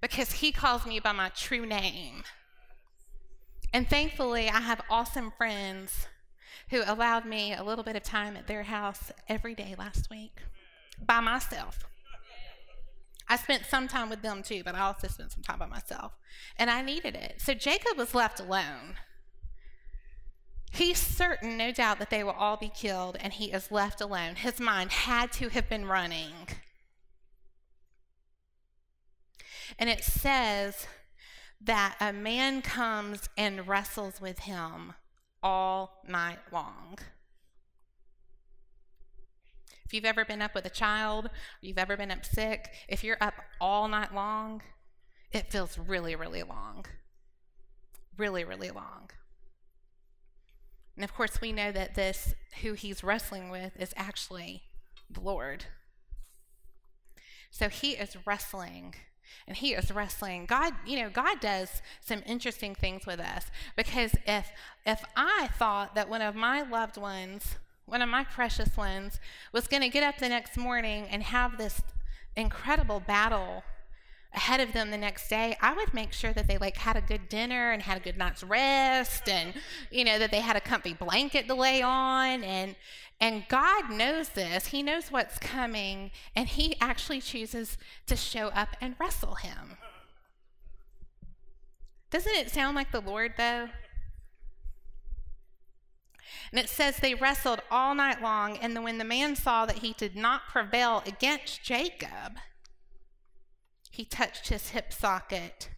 [0.00, 2.22] because He calls me by my true name.
[3.72, 6.08] And thankfully, I have awesome friends
[6.70, 10.38] who allowed me a little bit of time at their house every day last week
[11.04, 11.84] by myself.
[13.28, 16.12] I spent some time with them too, but I also spent some time by myself.
[16.56, 17.40] And I needed it.
[17.40, 18.96] So Jacob was left alone.
[20.70, 24.36] He's certain, no doubt, that they will all be killed, and he is left alone.
[24.36, 26.32] His mind had to have been running.
[29.78, 30.86] And it says
[31.60, 34.94] that a man comes and wrestles with him
[35.42, 36.98] all night long.
[39.84, 41.30] If you've ever been up with a child,
[41.60, 44.62] you've ever been up sick, if you're up all night long,
[45.32, 46.86] it feels really, really long.
[48.16, 49.10] Really, really long.
[51.00, 54.64] And of course, we know that this, who he's wrestling with, is actually
[55.08, 55.64] the Lord.
[57.50, 58.94] So he is wrestling
[59.48, 64.12] and he is wrestling god you know god does some interesting things with us because
[64.26, 64.50] if
[64.84, 67.54] if i thought that one of my loved ones
[67.86, 69.20] one of my precious ones
[69.52, 71.80] was going to get up the next morning and have this
[72.36, 73.62] incredible battle
[74.32, 77.00] ahead of them the next day, I would make sure that they like had a
[77.00, 79.54] good dinner and had a good night's rest and
[79.90, 82.76] you know that they had a comfy blanket to lay on and
[83.22, 84.66] and God knows this.
[84.66, 89.76] He knows what's coming and he actually chooses to show up and wrestle him.
[92.10, 93.68] Doesn't it sound like the Lord though?
[96.52, 99.92] And it says they wrestled all night long, and when the man saw that he
[99.92, 102.38] did not prevail against Jacob,
[104.00, 105.68] he touched his hip socket,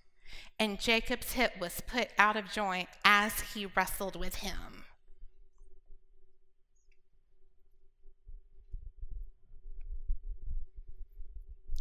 [0.56, 4.84] and Jacob's hip was put out of joint as he wrestled with him.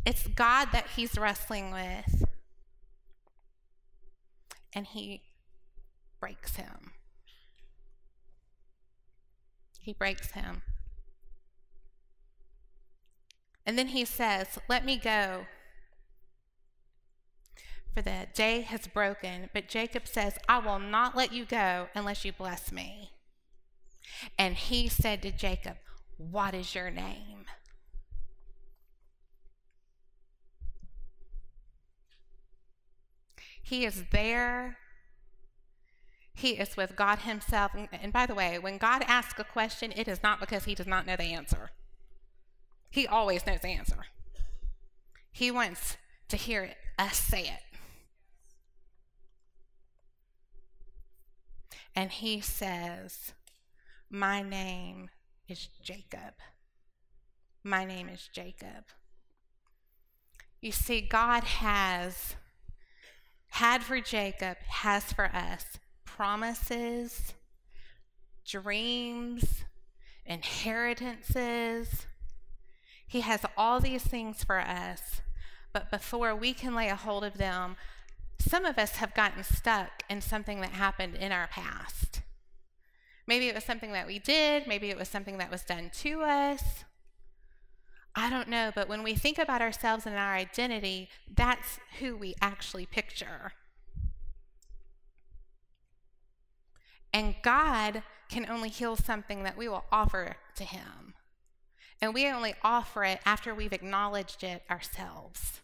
[0.03, 2.25] It's God that he's wrestling with,
[4.73, 5.21] and he
[6.19, 6.93] breaks him.
[9.79, 10.63] He breaks him.
[13.63, 15.45] And then he says, Let me go
[17.93, 19.49] for the day has broken.
[19.53, 23.11] But Jacob says, I will not let you go unless you bless me.
[24.37, 25.77] And he said to Jacob,
[26.17, 27.45] What is your name?
[33.71, 34.77] He is there.
[36.33, 37.71] He is with God Himself.
[37.73, 40.87] And by the way, when God asks a question, it is not because He does
[40.87, 41.69] not know the answer.
[42.89, 44.07] He always knows the answer.
[45.31, 45.95] He wants
[46.27, 47.70] to hear it, us say it.
[51.95, 53.33] And he says,
[54.09, 55.09] My name
[55.47, 56.35] is Jacob.
[57.63, 58.85] My name is Jacob.
[60.61, 62.35] You see, God has
[63.49, 67.33] had for Jacob, has for us promises,
[68.45, 69.63] dreams,
[70.25, 72.05] inheritances.
[73.07, 75.21] He has all these things for us,
[75.73, 77.75] but before we can lay a hold of them,
[78.41, 82.21] some of us have gotten stuck in something that happened in our past.
[83.27, 86.21] Maybe it was something that we did, maybe it was something that was done to
[86.21, 86.83] us.
[88.15, 92.35] I don't know, but when we think about ourselves and our identity, that's who we
[92.41, 93.53] actually picture.
[97.13, 101.13] And God can only heal something that we will offer to Him.
[102.01, 105.60] And we only offer it after we've acknowledged it ourselves.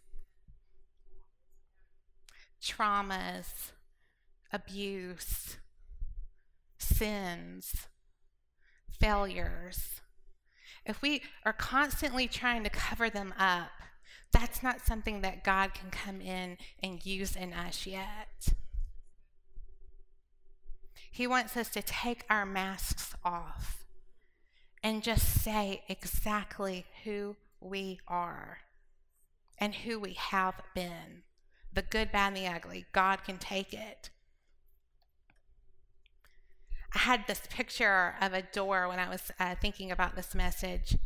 [2.61, 3.71] Traumas,
[4.51, 5.57] abuse,
[6.77, 7.87] sins,
[8.99, 10.01] failures.
[10.85, 13.71] If we are constantly trying to cover them up,
[14.31, 18.49] that's not something that God can come in and use in us yet.
[21.11, 23.85] He wants us to take our masks off
[24.83, 28.59] and just say exactly who we are
[29.57, 31.23] and who we have been
[31.77, 32.87] the good, bad, and the ugly.
[32.91, 34.09] God can take it.
[36.95, 40.97] I had this picture of a door when I was uh, thinking about this message,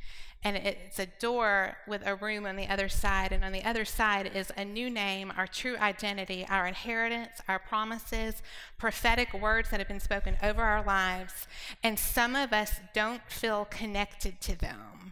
[0.41, 3.83] and it's a door with a room on the other side, and on the other
[3.83, 8.41] side is a new name, our true identity, our inheritance, our promises,
[8.77, 11.47] prophetic words that have been spoken over our lives,
[11.83, 15.11] and some of us don't feel connected to them.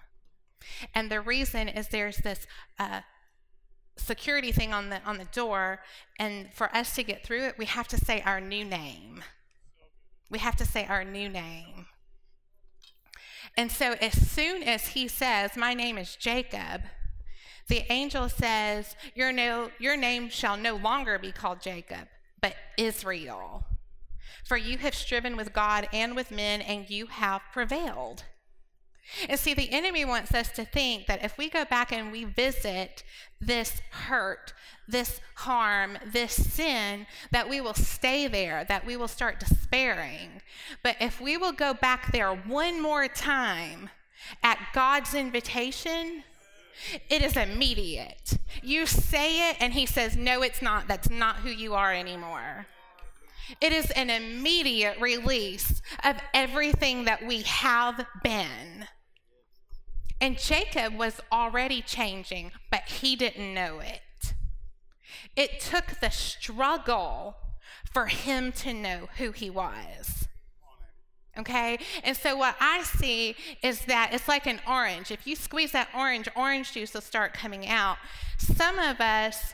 [0.96, 2.48] And the reason is there's this
[2.80, 3.02] uh,
[4.00, 5.80] security thing on the on the door,
[6.18, 9.24] and for us to get through it, we have to say our new name.
[10.30, 11.88] We have to say our new name.
[13.58, 16.84] And so, as soon as he says, My name is Jacob,
[17.68, 22.08] the angel says, Your, no, your name shall no longer be called Jacob,
[22.42, 23.66] but Israel.
[24.46, 28.24] For you have striven with God and with men, and you have prevailed.
[29.28, 32.24] And see, the enemy wants us to think that if we go back and we
[32.24, 33.04] visit
[33.42, 34.54] this hurt,
[34.88, 40.42] this harm, this sin, that we will stay there, that we will start despairing.
[40.84, 43.90] But if we will go back there one more time
[44.44, 46.24] at God's invitation,
[47.10, 48.38] it is immediate.
[48.62, 50.88] You say it, and He says, No, it's not.
[50.88, 52.68] That's not who you are anymore.
[53.62, 58.88] It is an immediate release of everything that we have been.
[60.22, 64.34] And Jacob was already changing, but he didn't know it.
[65.36, 67.38] It took the struggle
[67.92, 70.28] for him to know who he was.
[71.38, 71.80] Okay?
[72.04, 75.12] And so what I see is that it's like an orange.
[75.12, 77.98] If you squeeze that orange, orange juice will start coming out.
[78.38, 79.54] Some of us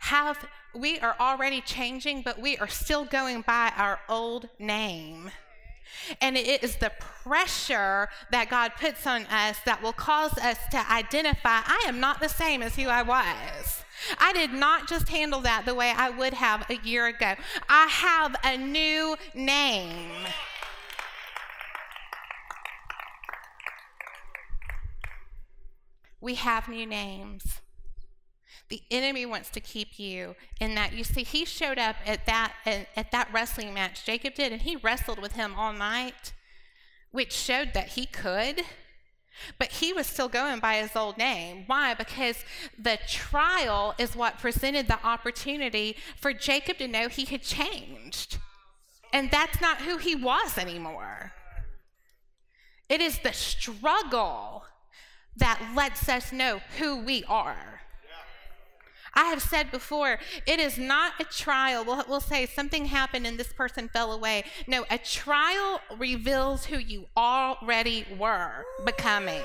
[0.00, 5.30] have, we are already changing, but we are still going by our old name.
[6.20, 10.92] And it is the pressure that God puts on us that will cause us to
[10.92, 13.84] identify I am not the same as who I was.
[14.18, 17.34] I did not just handle that the way I would have a year ago.
[17.68, 20.26] I have a new name.
[26.20, 27.60] We have new names.
[28.70, 30.92] The enemy wants to keep you in that.
[30.94, 34.04] You see, he showed up at that at, that wrestling match.
[34.04, 36.32] Jacob did, and he wrestled with him all night,
[37.10, 38.62] which showed that he could.
[39.58, 41.64] But he was still going by his old name.
[41.66, 41.92] Why?
[41.94, 42.44] Because
[42.78, 48.38] the trial is what presented the opportunity for Jacob to know he had changed.
[49.12, 51.32] And that's not who he was anymore.
[52.88, 54.64] It is the struggle
[55.36, 57.73] that lets us know who we are.
[59.14, 61.84] I have said before, it is not a trial.
[61.84, 64.44] We'll, we'll say something happened and this person fell away.
[64.66, 69.42] No, a trial reveals who you already were becoming.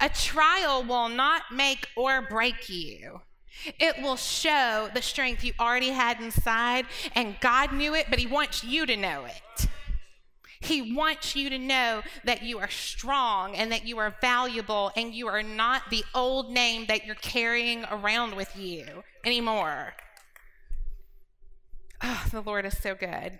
[0.00, 3.22] A trial will not make or break you.
[3.78, 8.26] It will show the strength you already had inside, and God knew it, but He
[8.26, 9.68] wants you to know it.
[10.60, 15.14] He wants you to know that you are strong and that you are valuable and
[15.14, 19.94] you are not the old name that you're carrying around with you anymore.
[22.02, 23.38] Oh, the Lord is so good.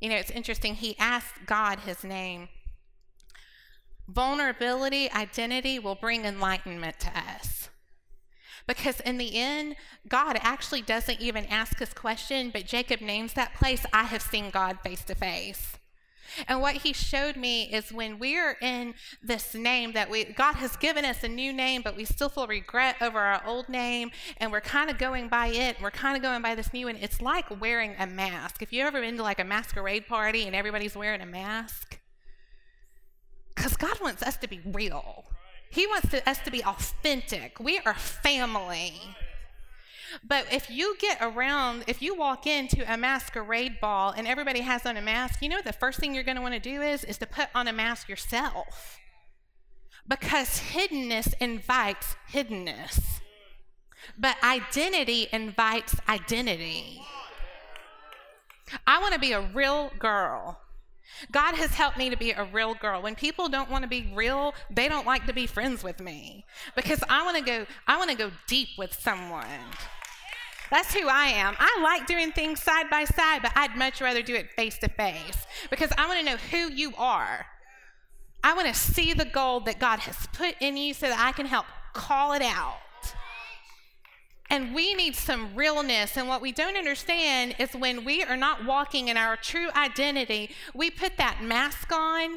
[0.00, 0.74] You know, it's interesting.
[0.74, 2.48] He asked God his name.
[4.06, 7.70] Vulnerability, identity will bring enlightenment to us.
[8.66, 9.76] Because in the end,
[10.08, 14.50] God actually doesn't even ask us question, but Jacob names that place, I have seen
[14.50, 15.76] God face to face.
[16.48, 20.76] And what he showed me is when we're in this name that we God has
[20.76, 24.50] given us a new name, but we still feel regret over our old name, and
[24.50, 26.96] we're kind of going by it, we're kind of going by this new one.
[26.96, 28.62] It's like wearing a mask.
[28.62, 32.00] If you've ever been to like a masquerade party and everybody's wearing a mask,
[33.54, 35.26] because God wants us to be real.
[35.74, 37.58] He wants to, us to be authentic.
[37.58, 39.00] We are family.
[40.22, 44.86] But if you get around, if you walk into a masquerade ball and everybody has
[44.86, 47.02] on a mask, you know the first thing you're going to want to do is
[47.02, 49.00] is to put on a mask yourself.
[50.06, 53.20] Because hiddenness invites hiddenness.
[54.16, 57.02] But identity invites identity.
[58.86, 60.60] I want to be a real girl.
[61.30, 63.02] God has helped me to be a real girl.
[63.02, 66.44] When people don't want to be real, they don't like to be friends with me
[66.74, 69.46] because I want to go I want to go deep with someone.
[70.70, 71.54] That's who I am.
[71.58, 74.88] I like doing things side by side, but I'd much rather do it face to
[74.88, 77.46] face because I want to know who you are.
[78.42, 81.32] I want to see the gold that God has put in you so that I
[81.32, 82.78] can help call it out.
[84.54, 86.16] And we need some realness.
[86.16, 90.50] And what we don't understand is when we are not walking in our true identity,
[90.72, 92.36] we put that mask on.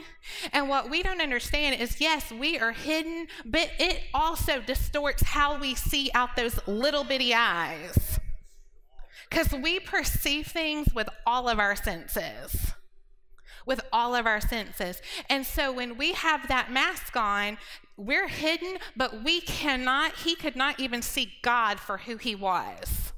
[0.51, 5.59] And what we don't understand is yes, we are hidden, but it also distorts how
[5.59, 8.19] we see out those little bitty eyes.
[9.29, 12.73] Because we perceive things with all of our senses.
[13.67, 15.01] With all of our senses.
[15.29, 17.59] And so when we have that mask on,
[17.97, 23.11] we're hidden, but we cannot, he could not even see God for who he was.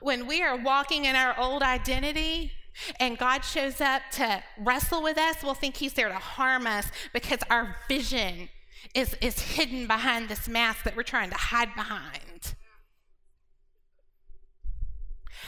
[0.00, 2.52] When we are walking in our old identity,
[3.00, 6.90] and God shows up to wrestle with us, we'll think He's there to harm us
[7.12, 8.48] because our vision
[8.94, 12.27] is, is hidden behind this mask that we're trying to hide behind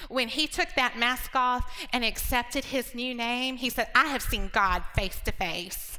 [0.09, 4.23] when he took that mask off and accepted his new name, he said, I have
[4.23, 5.99] seen God face to face.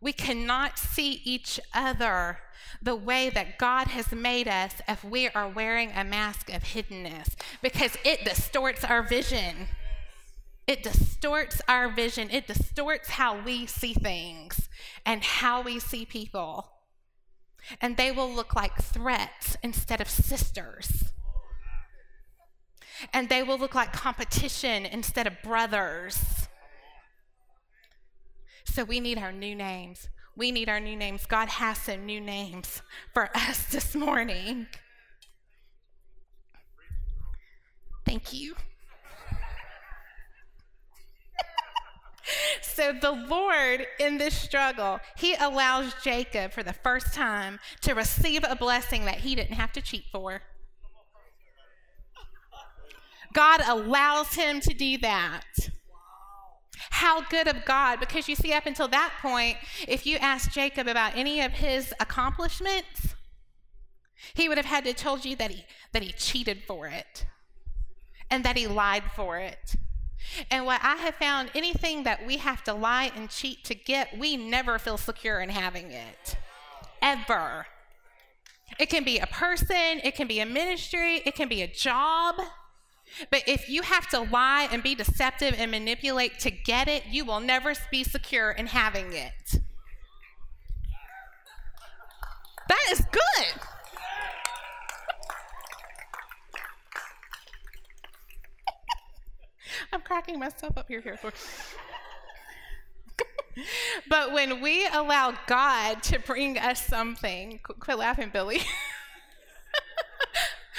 [0.00, 2.38] We cannot see each other
[2.82, 7.34] the way that God has made us if we are wearing a mask of hiddenness
[7.62, 9.68] because it distorts our vision.
[10.66, 12.30] It distorts our vision.
[12.30, 14.68] It distorts how we see things
[15.04, 16.70] and how we see people
[17.80, 21.12] and they will look like threats instead of sisters.
[23.12, 26.48] And they will look like competition instead of brothers.
[28.64, 30.08] So we need our new names.
[30.36, 31.26] We need our new names.
[31.26, 34.66] God has some new names for us this morning.
[38.04, 38.54] Thank you.
[42.62, 48.44] So the Lord, in this struggle, He allows Jacob for the first time to receive
[48.48, 50.42] a blessing that he didn't have to cheat for.
[53.32, 55.44] God allows him to do that.
[56.90, 60.88] How good of God, because you see, up until that point, if you asked Jacob
[60.88, 63.14] about any of his accomplishments,
[64.34, 67.26] he would have had to told you that he that he cheated for it
[68.30, 69.76] and that he lied for it
[70.50, 74.18] and what I have found, anything that we have to lie and cheat to get,
[74.18, 76.36] we never feel secure in having it.
[77.02, 77.66] Ever.
[78.78, 82.36] It can be a person, it can be a ministry, it can be a job.
[83.30, 87.24] But if you have to lie and be deceptive and manipulate to get it, you
[87.24, 89.60] will never be secure in having it.
[92.68, 93.60] That is good.
[99.92, 101.00] I'm cracking myself up here.
[101.00, 101.18] Here,
[104.08, 108.60] but when we allow God to bring us something, quit laughing, Billy.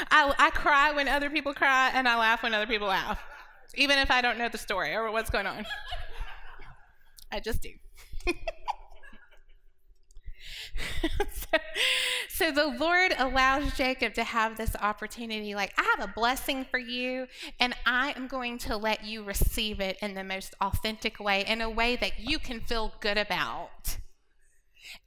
[0.10, 3.22] I, I cry when other people cry, and I laugh when other people laugh,
[3.76, 5.66] even if I don't know the story or what's going on.
[7.32, 7.70] I just do.
[11.34, 11.58] so,
[12.30, 16.78] so the Lord allows Jacob to have this opportunity like, I have a blessing for
[16.78, 17.28] you,
[17.60, 21.62] and I am going to let you receive it in the most authentic way, in
[21.62, 23.98] a way that you can feel good about.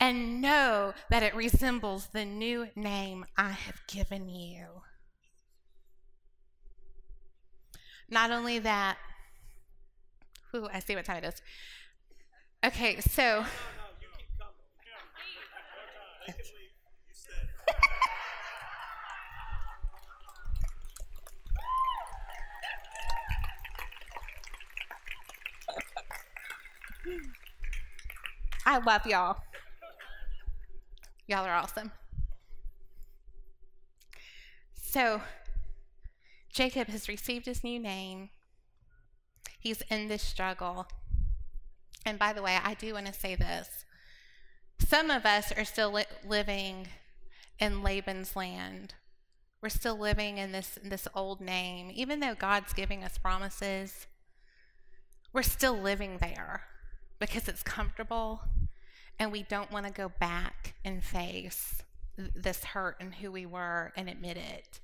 [0.01, 4.67] And know that it resembles the new name I have given you.
[8.09, 8.97] Not only that,
[10.55, 11.43] ooh, I see what time it is.
[12.65, 13.45] Okay, so.
[28.66, 29.37] I love y'all.
[31.27, 31.93] Y'all are awesome.
[34.75, 35.20] So,
[36.53, 38.31] Jacob has received his new name.
[39.61, 40.87] He's in this struggle.
[42.07, 43.84] And by the way, I do want to say this.
[44.79, 46.89] Some of us are still li- living
[47.59, 48.95] in Laban's land.
[49.62, 51.91] We're still living in this, this old name.
[51.95, 54.07] Even though God's giving us promises,
[55.33, 56.64] we're still living there
[57.18, 58.43] because it's comfortable
[59.18, 61.83] and we don't want to go back and face
[62.16, 64.81] this hurt and who we were and admit it.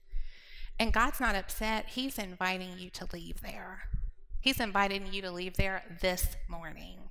[0.79, 1.91] And God's not upset.
[1.91, 3.83] He's inviting you to leave there.
[4.41, 7.11] He's inviting you to leave there this morning.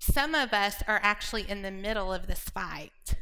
[0.00, 3.16] Some of us are actually in the middle of this fight.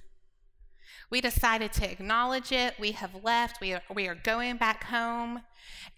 [1.10, 2.74] We decided to acknowledge it.
[2.78, 3.60] We have left.
[3.60, 5.40] We are, we are going back home.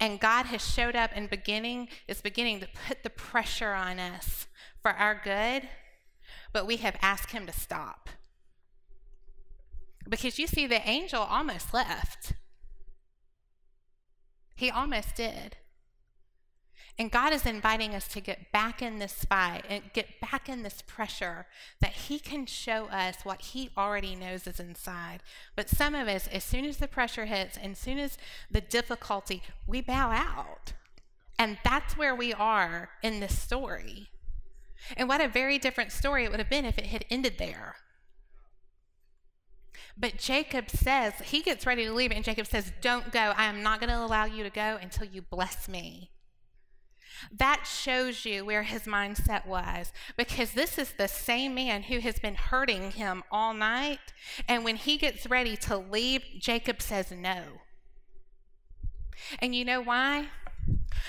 [0.01, 4.47] And God has showed up and beginning is beginning to put the pressure on us
[4.81, 5.69] for our good,
[6.53, 8.09] but we have asked him to stop.
[10.09, 12.33] Because you see, the angel almost left.
[14.57, 15.59] He almost did.
[17.01, 20.51] And God is inviting us to get back in this fight eh, and get back
[20.51, 21.47] in this pressure
[21.81, 25.23] that He can show us what He already knows is inside.
[25.57, 28.19] But some of us, as soon as the pressure hits, and as soon as
[28.51, 30.75] the difficulty, we bow out.
[31.39, 34.11] And that's where we are in this story.
[34.95, 37.77] And what a very different story it would have been if it had ended there.
[39.97, 43.33] But Jacob says, he gets ready to leave, and Jacob says, Don't go.
[43.39, 46.11] I am not going to allow you to go until you bless me.
[47.37, 52.19] That shows you where his mindset was because this is the same man who has
[52.19, 54.13] been hurting him all night.
[54.49, 57.43] And when he gets ready to leave, Jacob says no.
[59.39, 60.29] And you know why?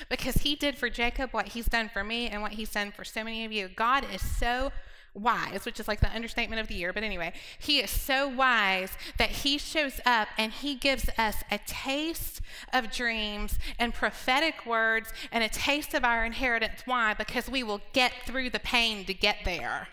[0.09, 3.03] Because he did for Jacob what he's done for me and what he's done for
[3.03, 3.69] so many of you.
[3.69, 4.71] God is so
[5.13, 6.93] wise, which is like the understatement of the year.
[6.93, 11.59] But anyway, he is so wise that he shows up and he gives us a
[11.65, 12.41] taste
[12.73, 16.81] of dreams and prophetic words and a taste of our inheritance.
[16.85, 17.13] Why?
[17.13, 19.87] Because we will get through the pain to get there.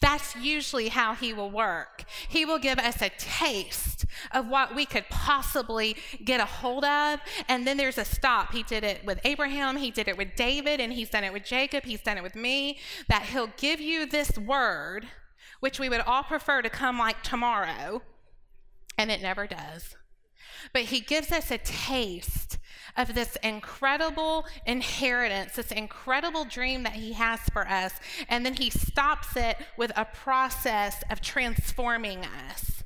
[0.00, 2.04] That's usually how he will work.
[2.28, 7.20] He will give us a taste of what we could possibly get a hold of,
[7.48, 8.52] and then there's a stop.
[8.52, 11.44] He did it with Abraham, he did it with David, and he's done it with
[11.44, 12.78] Jacob, he's done it with me.
[13.08, 15.06] That he'll give you this word,
[15.60, 18.02] which we would all prefer to come like tomorrow,
[18.98, 19.96] and it never does.
[20.72, 22.58] But he gives us a taste
[22.96, 27.92] of this incredible inheritance, this incredible dream that He has for us.
[28.28, 32.84] And then He stops it with a process of transforming us.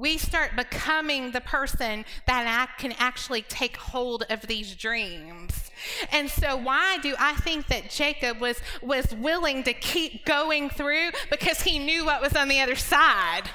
[0.00, 5.70] We start becoming the person that can actually take hold of these dreams.
[6.10, 11.10] And so why do I think that Jacob was was willing to keep going through
[11.30, 13.50] because he knew what was on the other side.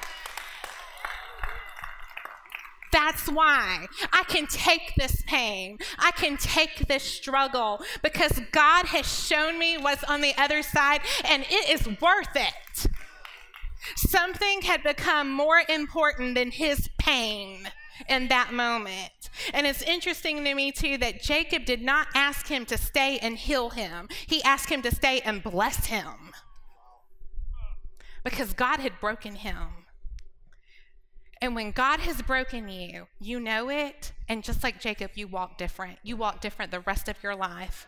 [2.96, 5.76] That's why I can take this pain.
[5.98, 11.02] I can take this struggle because God has shown me what's on the other side
[11.28, 12.86] and it is worth it.
[13.96, 17.68] Something had become more important than his pain
[18.08, 19.28] in that moment.
[19.52, 23.36] And it's interesting to me, too, that Jacob did not ask him to stay and
[23.36, 26.32] heal him, he asked him to stay and bless him
[28.24, 29.85] because God had broken him.
[31.40, 35.58] And when God has broken you, you know it, and just like Jacob, you walk
[35.58, 35.98] different.
[36.02, 37.86] You walk different the rest of your life.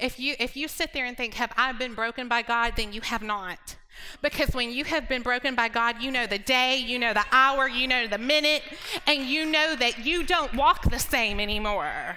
[0.00, 2.92] If you if you sit there and think, "Have I been broken by God?" then
[2.92, 3.76] you have not.
[4.22, 7.24] Because when you have been broken by God, you know the day, you know the
[7.32, 8.62] hour, you know the minute,
[9.06, 12.16] and you know that you don't walk the same anymore.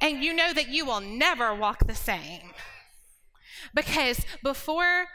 [0.00, 2.52] And you know that you will never walk the same.
[3.74, 5.06] Because before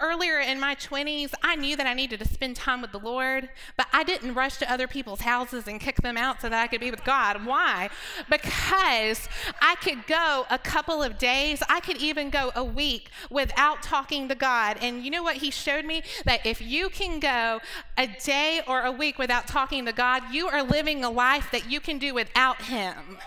[0.00, 3.48] earlier in my 20s, I knew that I needed to spend time with the Lord,
[3.76, 6.66] but I didn't rush to other people's houses and kick them out so that I
[6.66, 7.44] could be with God.
[7.44, 7.90] Why?
[8.30, 9.28] Because
[9.60, 14.28] I could go a couple of days, I could even go a week without talking
[14.28, 14.78] to God.
[14.80, 16.02] And you know what He showed me?
[16.24, 17.60] That if you can go
[17.96, 21.70] a day or a week without talking to God, you are living a life that
[21.70, 23.18] you can do without Him.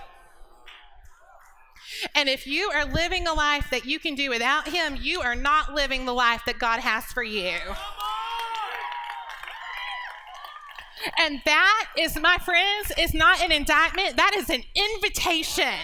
[2.15, 5.35] And if you are living a life that you can do without Him, you are
[5.35, 7.57] not living the life that God has for you.
[11.17, 15.79] And that is, my friends, is not an indictment, that is an invitation.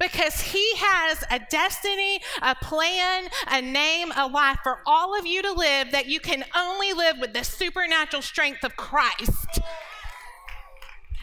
[0.00, 5.40] Because he has a destiny, a plan, a name, a life for all of you
[5.42, 9.60] to live that you can only live with the supernatural strength of Christ.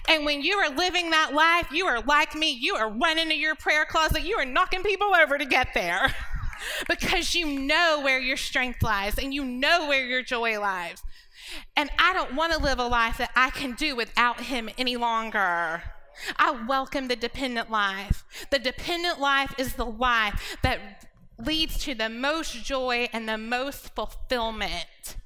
[0.08, 2.52] And when you are living that life, you are like me.
[2.52, 4.24] You are running to your prayer closet.
[4.24, 6.14] You are knocking people over to get there.
[6.88, 11.04] because you know where your strength lies and you know where your joy lies.
[11.76, 14.96] And I don't want to live a life that I can do without Him any
[14.96, 15.84] longer.
[16.38, 18.24] I welcome the dependent life.
[18.50, 21.06] The dependent life is the life that
[21.38, 25.18] leads to the most joy and the most fulfillment.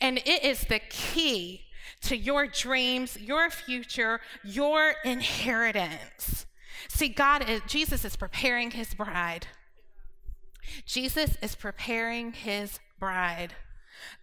[0.00, 1.62] And it is the key
[2.02, 6.46] to your dreams, your future, your inheritance.
[6.88, 9.46] See, God is, Jesus is preparing his bride.
[10.86, 13.54] Jesus is preparing his bride.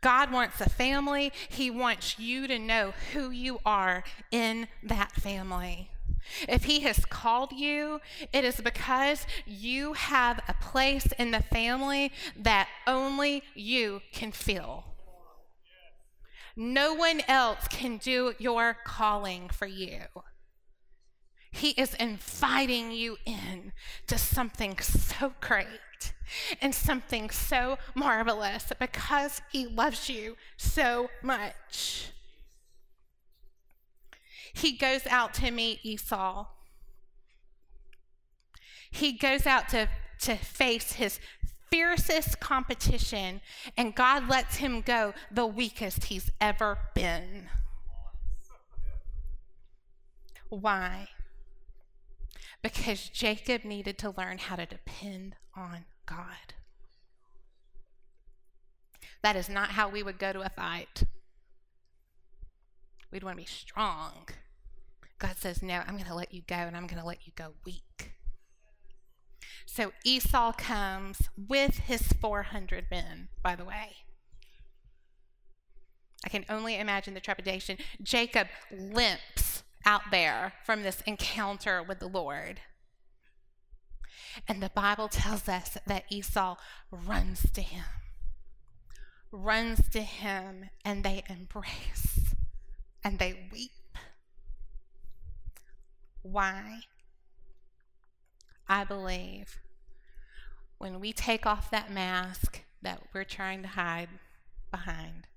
[0.02, 1.32] God wants a family.
[1.50, 5.90] He wants you to know who you are in that family.
[6.48, 8.02] If He has called you,
[8.34, 14.84] it is because you have a place in the family that only you can fill.
[16.58, 20.02] No one else can do your calling for you.
[21.52, 23.72] He is inviting you in
[24.08, 26.14] to something so great
[26.62, 32.12] and something so marvelous because He loves you so much
[34.58, 36.48] he goes out to meet Esau.
[38.90, 39.88] He goes out to,
[40.22, 41.20] to face his
[41.70, 43.42] fiercest competition,
[43.76, 47.50] and God lets him go the weakest he's ever been.
[50.50, 51.10] Why?
[52.62, 56.54] Because Jacob needed to learn how to depend on God.
[59.22, 61.04] That is not how we would go to a fight.
[63.12, 64.28] We'd want to be strong.
[65.20, 67.34] God says, No, I'm going to let you go, and I'm going to let you
[67.36, 68.07] go weak.
[69.70, 73.98] So Esau comes with his 400 men, by the way.
[76.26, 77.78] I can only imagine the trepidation.
[78.02, 82.62] Jacob limps out there from this encounter with the Lord.
[84.48, 86.56] And the Bible tells us that Esau
[86.90, 87.86] runs to him,
[89.32, 92.34] runs to him, and they embrace
[93.04, 93.72] and they weep.
[96.22, 96.80] Why?
[98.70, 99.60] I believe
[100.78, 104.10] when we take off that mask that we're trying to hide
[104.72, 105.28] behind,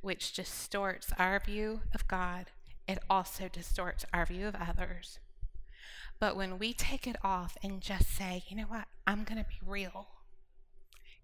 [0.00, 2.46] which distorts our view of God,
[2.86, 5.18] it also distorts our view of others.
[6.18, 9.48] But when we take it off and just say, you know what, I'm going to
[9.48, 10.08] be real,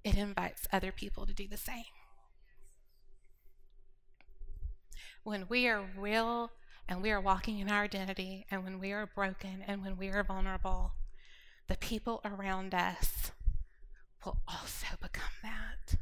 [0.04, 1.84] it invites other people to do the same.
[5.22, 6.50] When we are real
[6.88, 10.08] and we are walking in our identity, and when we are broken and when we
[10.08, 10.92] are vulnerable,
[11.68, 13.32] the people around us
[14.24, 15.98] will also become that.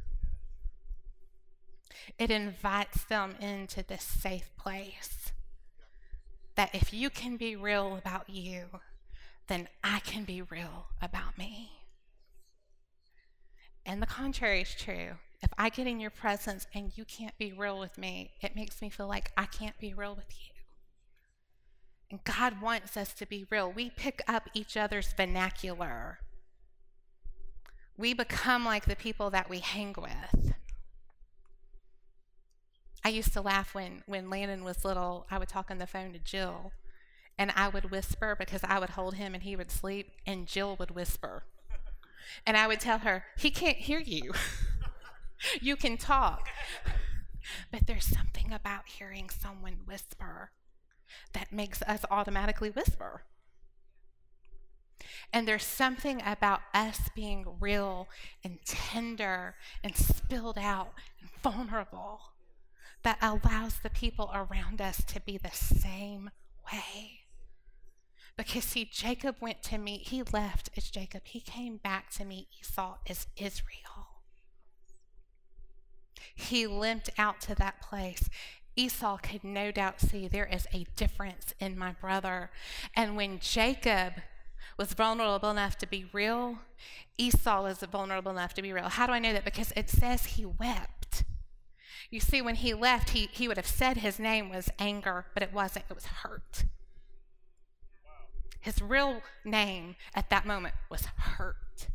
[2.17, 5.31] It invites them into this safe place
[6.55, 8.65] that if you can be real about you,
[9.47, 11.71] then I can be real about me.
[13.85, 15.11] And the contrary is true.
[15.41, 18.81] If I get in your presence and you can't be real with me, it makes
[18.81, 20.54] me feel like I can't be real with you.
[22.11, 23.71] And God wants us to be real.
[23.71, 26.19] We pick up each other's vernacular.
[27.97, 30.53] We become like the people that we hang with.
[33.03, 35.27] I used to laugh when, when Landon was little.
[35.29, 36.71] I would talk on the phone to Jill,
[37.37, 40.75] and I would whisper because I would hold him and he would sleep, and Jill
[40.77, 41.43] would whisper.
[42.45, 44.33] And I would tell her, He can't hear you.
[45.61, 46.49] you can talk.
[47.71, 50.51] But there's something about hearing someone whisper
[51.33, 53.23] that makes us automatically whisper.
[55.33, 58.07] And there's something about us being real
[58.43, 62.31] and tender and spilled out and vulnerable
[63.03, 66.31] that allows the people around us to be the same
[66.71, 67.19] way.
[68.37, 71.21] Because, see, Jacob went to meet, he left as Jacob.
[71.25, 74.21] He came back to meet Esau as Israel.
[76.33, 78.29] He limped out to that place
[78.75, 82.51] Esau could no doubt see there is a difference in my brother.
[82.95, 84.13] And when Jacob
[84.77, 86.59] was vulnerable enough to be real,
[87.17, 88.89] Esau was vulnerable enough to be real.
[88.89, 89.45] How do I know that?
[89.45, 91.23] Because it says he wept.
[92.09, 95.41] You see, when he left, he, he would have said his name was anger, but
[95.41, 96.65] it wasn't, it was hurt.
[98.59, 101.87] His real name at that moment was hurt.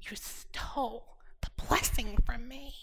[0.00, 2.74] You stole the blessing from me.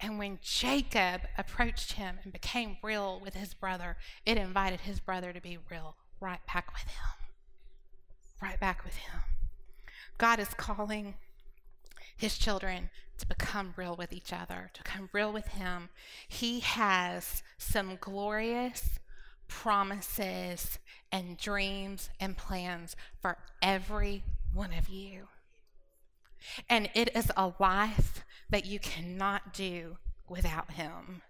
[0.00, 5.32] And when Jacob approached him and became real with his brother, it invited his brother
[5.32, 7.28] to be real right back with him.
[8.40, 9.20] Right back with him.
[10.16, 11.14] God is calling
[12.16, 15.90] his children to become real with each other, to become real with him.
[16.26, 18.98] He has some glorious
[19.48, 20.78] promises
[21.12, 24.24] and dreams and plans for every
[24.54, 25.28] one of you.
[26.68, 31.22] And it is a life that you cannot do without Him.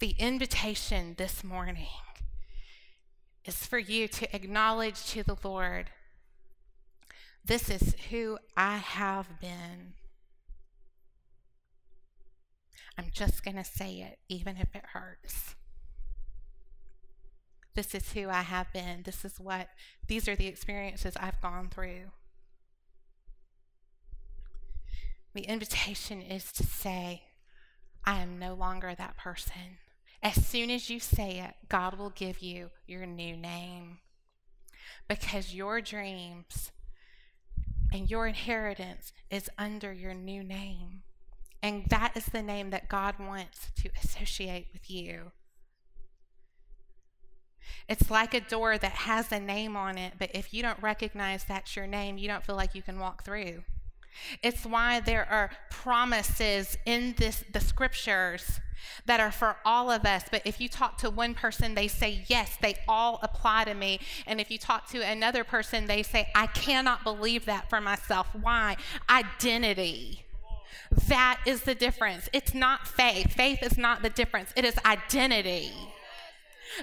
[0.00, 1.86] The invitation this morning
[3.44, 5.90] is for you to acknowledge to the Lord
[7.48, 9.94] this is who I have been.
[12.98, 15.54] I'm just going to say it, even if it hurts.
[17.74, 19.02] This is who I have been.
[19.04, 19.68] This is what,
[20.08, 22.10] these are the experiences I've gone through.
[25.38, 27.22] The invitation is to say,
[28.04, 29.78] I am no longer that person.
[30.20, 33.98] As soon as you say it, God will give you your new name.
[35.06, 36.72] Because your dreams
[37.92, 41.04] and your inheritance is under your new name.
[41.62, 45.30] And that is the name that God wants to associate with you.
[47.88, 51.44] It's like a door that has a name on it, but if you don't recognize
[51.44, 53.62] that's your name, you don't feel like you can walk through.
[54.42, 58.60] It's why there are promises in this the scriptures
[59.06, 60.24] that are for all of us.
[60.30, 64.00] But if you talk to one person, they say, Yes, they all apply to me.
[64.26, 68.28] And if you talk to another person, they say, I cannot believe that for myself.
[68.40, 68.76] Why?
[69.08, 70.24] Identity.
[71.08, 72.28] That is the difference.
[72.32, 73.34] It's not faith.
[73.34, 75.72] Faith is not the difference, it is identity.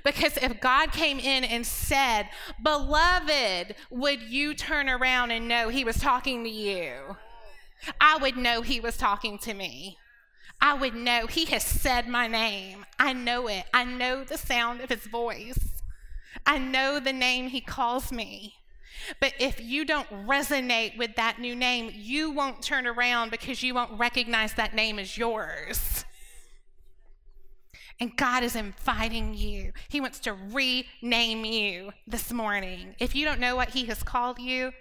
[0.03, 2.27] Because if God came in and said,
[2.61, 7.17] Beloved, would you turn around and know he was talking to you?
[7.99, 9.97] I would know he was talking to me.
[10.61, 12.85] I would know he has said my name.
[12.97, 13.65] I know it.
[13.73, 15.59] I know the sound of his voice.
[16.45, 18.55] I know the name he calls me.
[19.19, 23.73] But if you don't resonate with that new name, you won't turn around because you
[23.73, 26.05] won't recognize that name as yours.
[27.99, 29.71] And God is inviting you.
[29.87, 32.95] He wants to rename you this morning.
[32.99, 34.71] If you don't know what He has called you,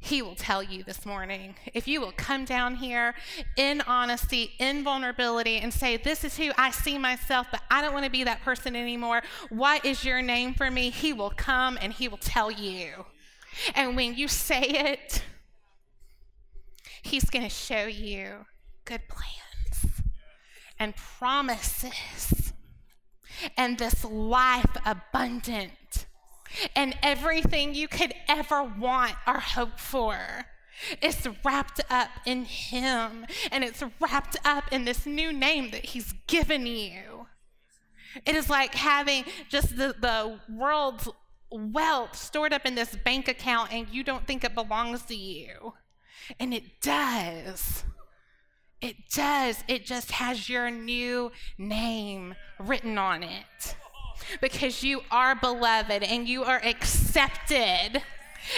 [0.00, 1.56] He will tell you this morning.
[1.74, 3.14] If you will come down here
[3.56, 7.92] in honesty, in vulnerability, and say, This is who I see myself, but I don't
[7.92, 9.22] want to be that person anymore.
[9.48, 10.90] What is your name for me?
[10.90, 13.06] He will come and He will tell you.
[13.74, 15.24] And when you say it,
[17.02, 18.46] He's going to show you
[18.84, 20.02] good plans
[20.78, 22.52] and promises
[23.56, 26.06] and this life abundant
[26.74, 30.46] and everything you could ever want or hope for.
[31.02, 36.14] It's wrapped up in Him, and it's wrapped up in this new name that He's
[36.26, 37.26] given you.
[38.24, 41.08] It is like having just the, the world's
[41.50, 45.74] wealth stored up in this bank account, and you don't think it belongs to you.
[46.38, 47.84] And it does.
[48.80, 49.64] It does.
[49.66, 53.76] It just has your new name written on it.
[54.40, 58.02] Because you are beloved and you are accepted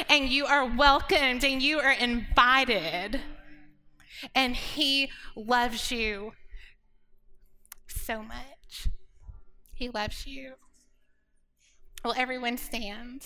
[0.09, 3.21] and you are welcomed and you are invited.
[4.35, 6.33] And He loves you
[7.87, 8.89] so much.
[9.75, 10.55] He loves you.
[12.05, 13.25] Will everyone stand?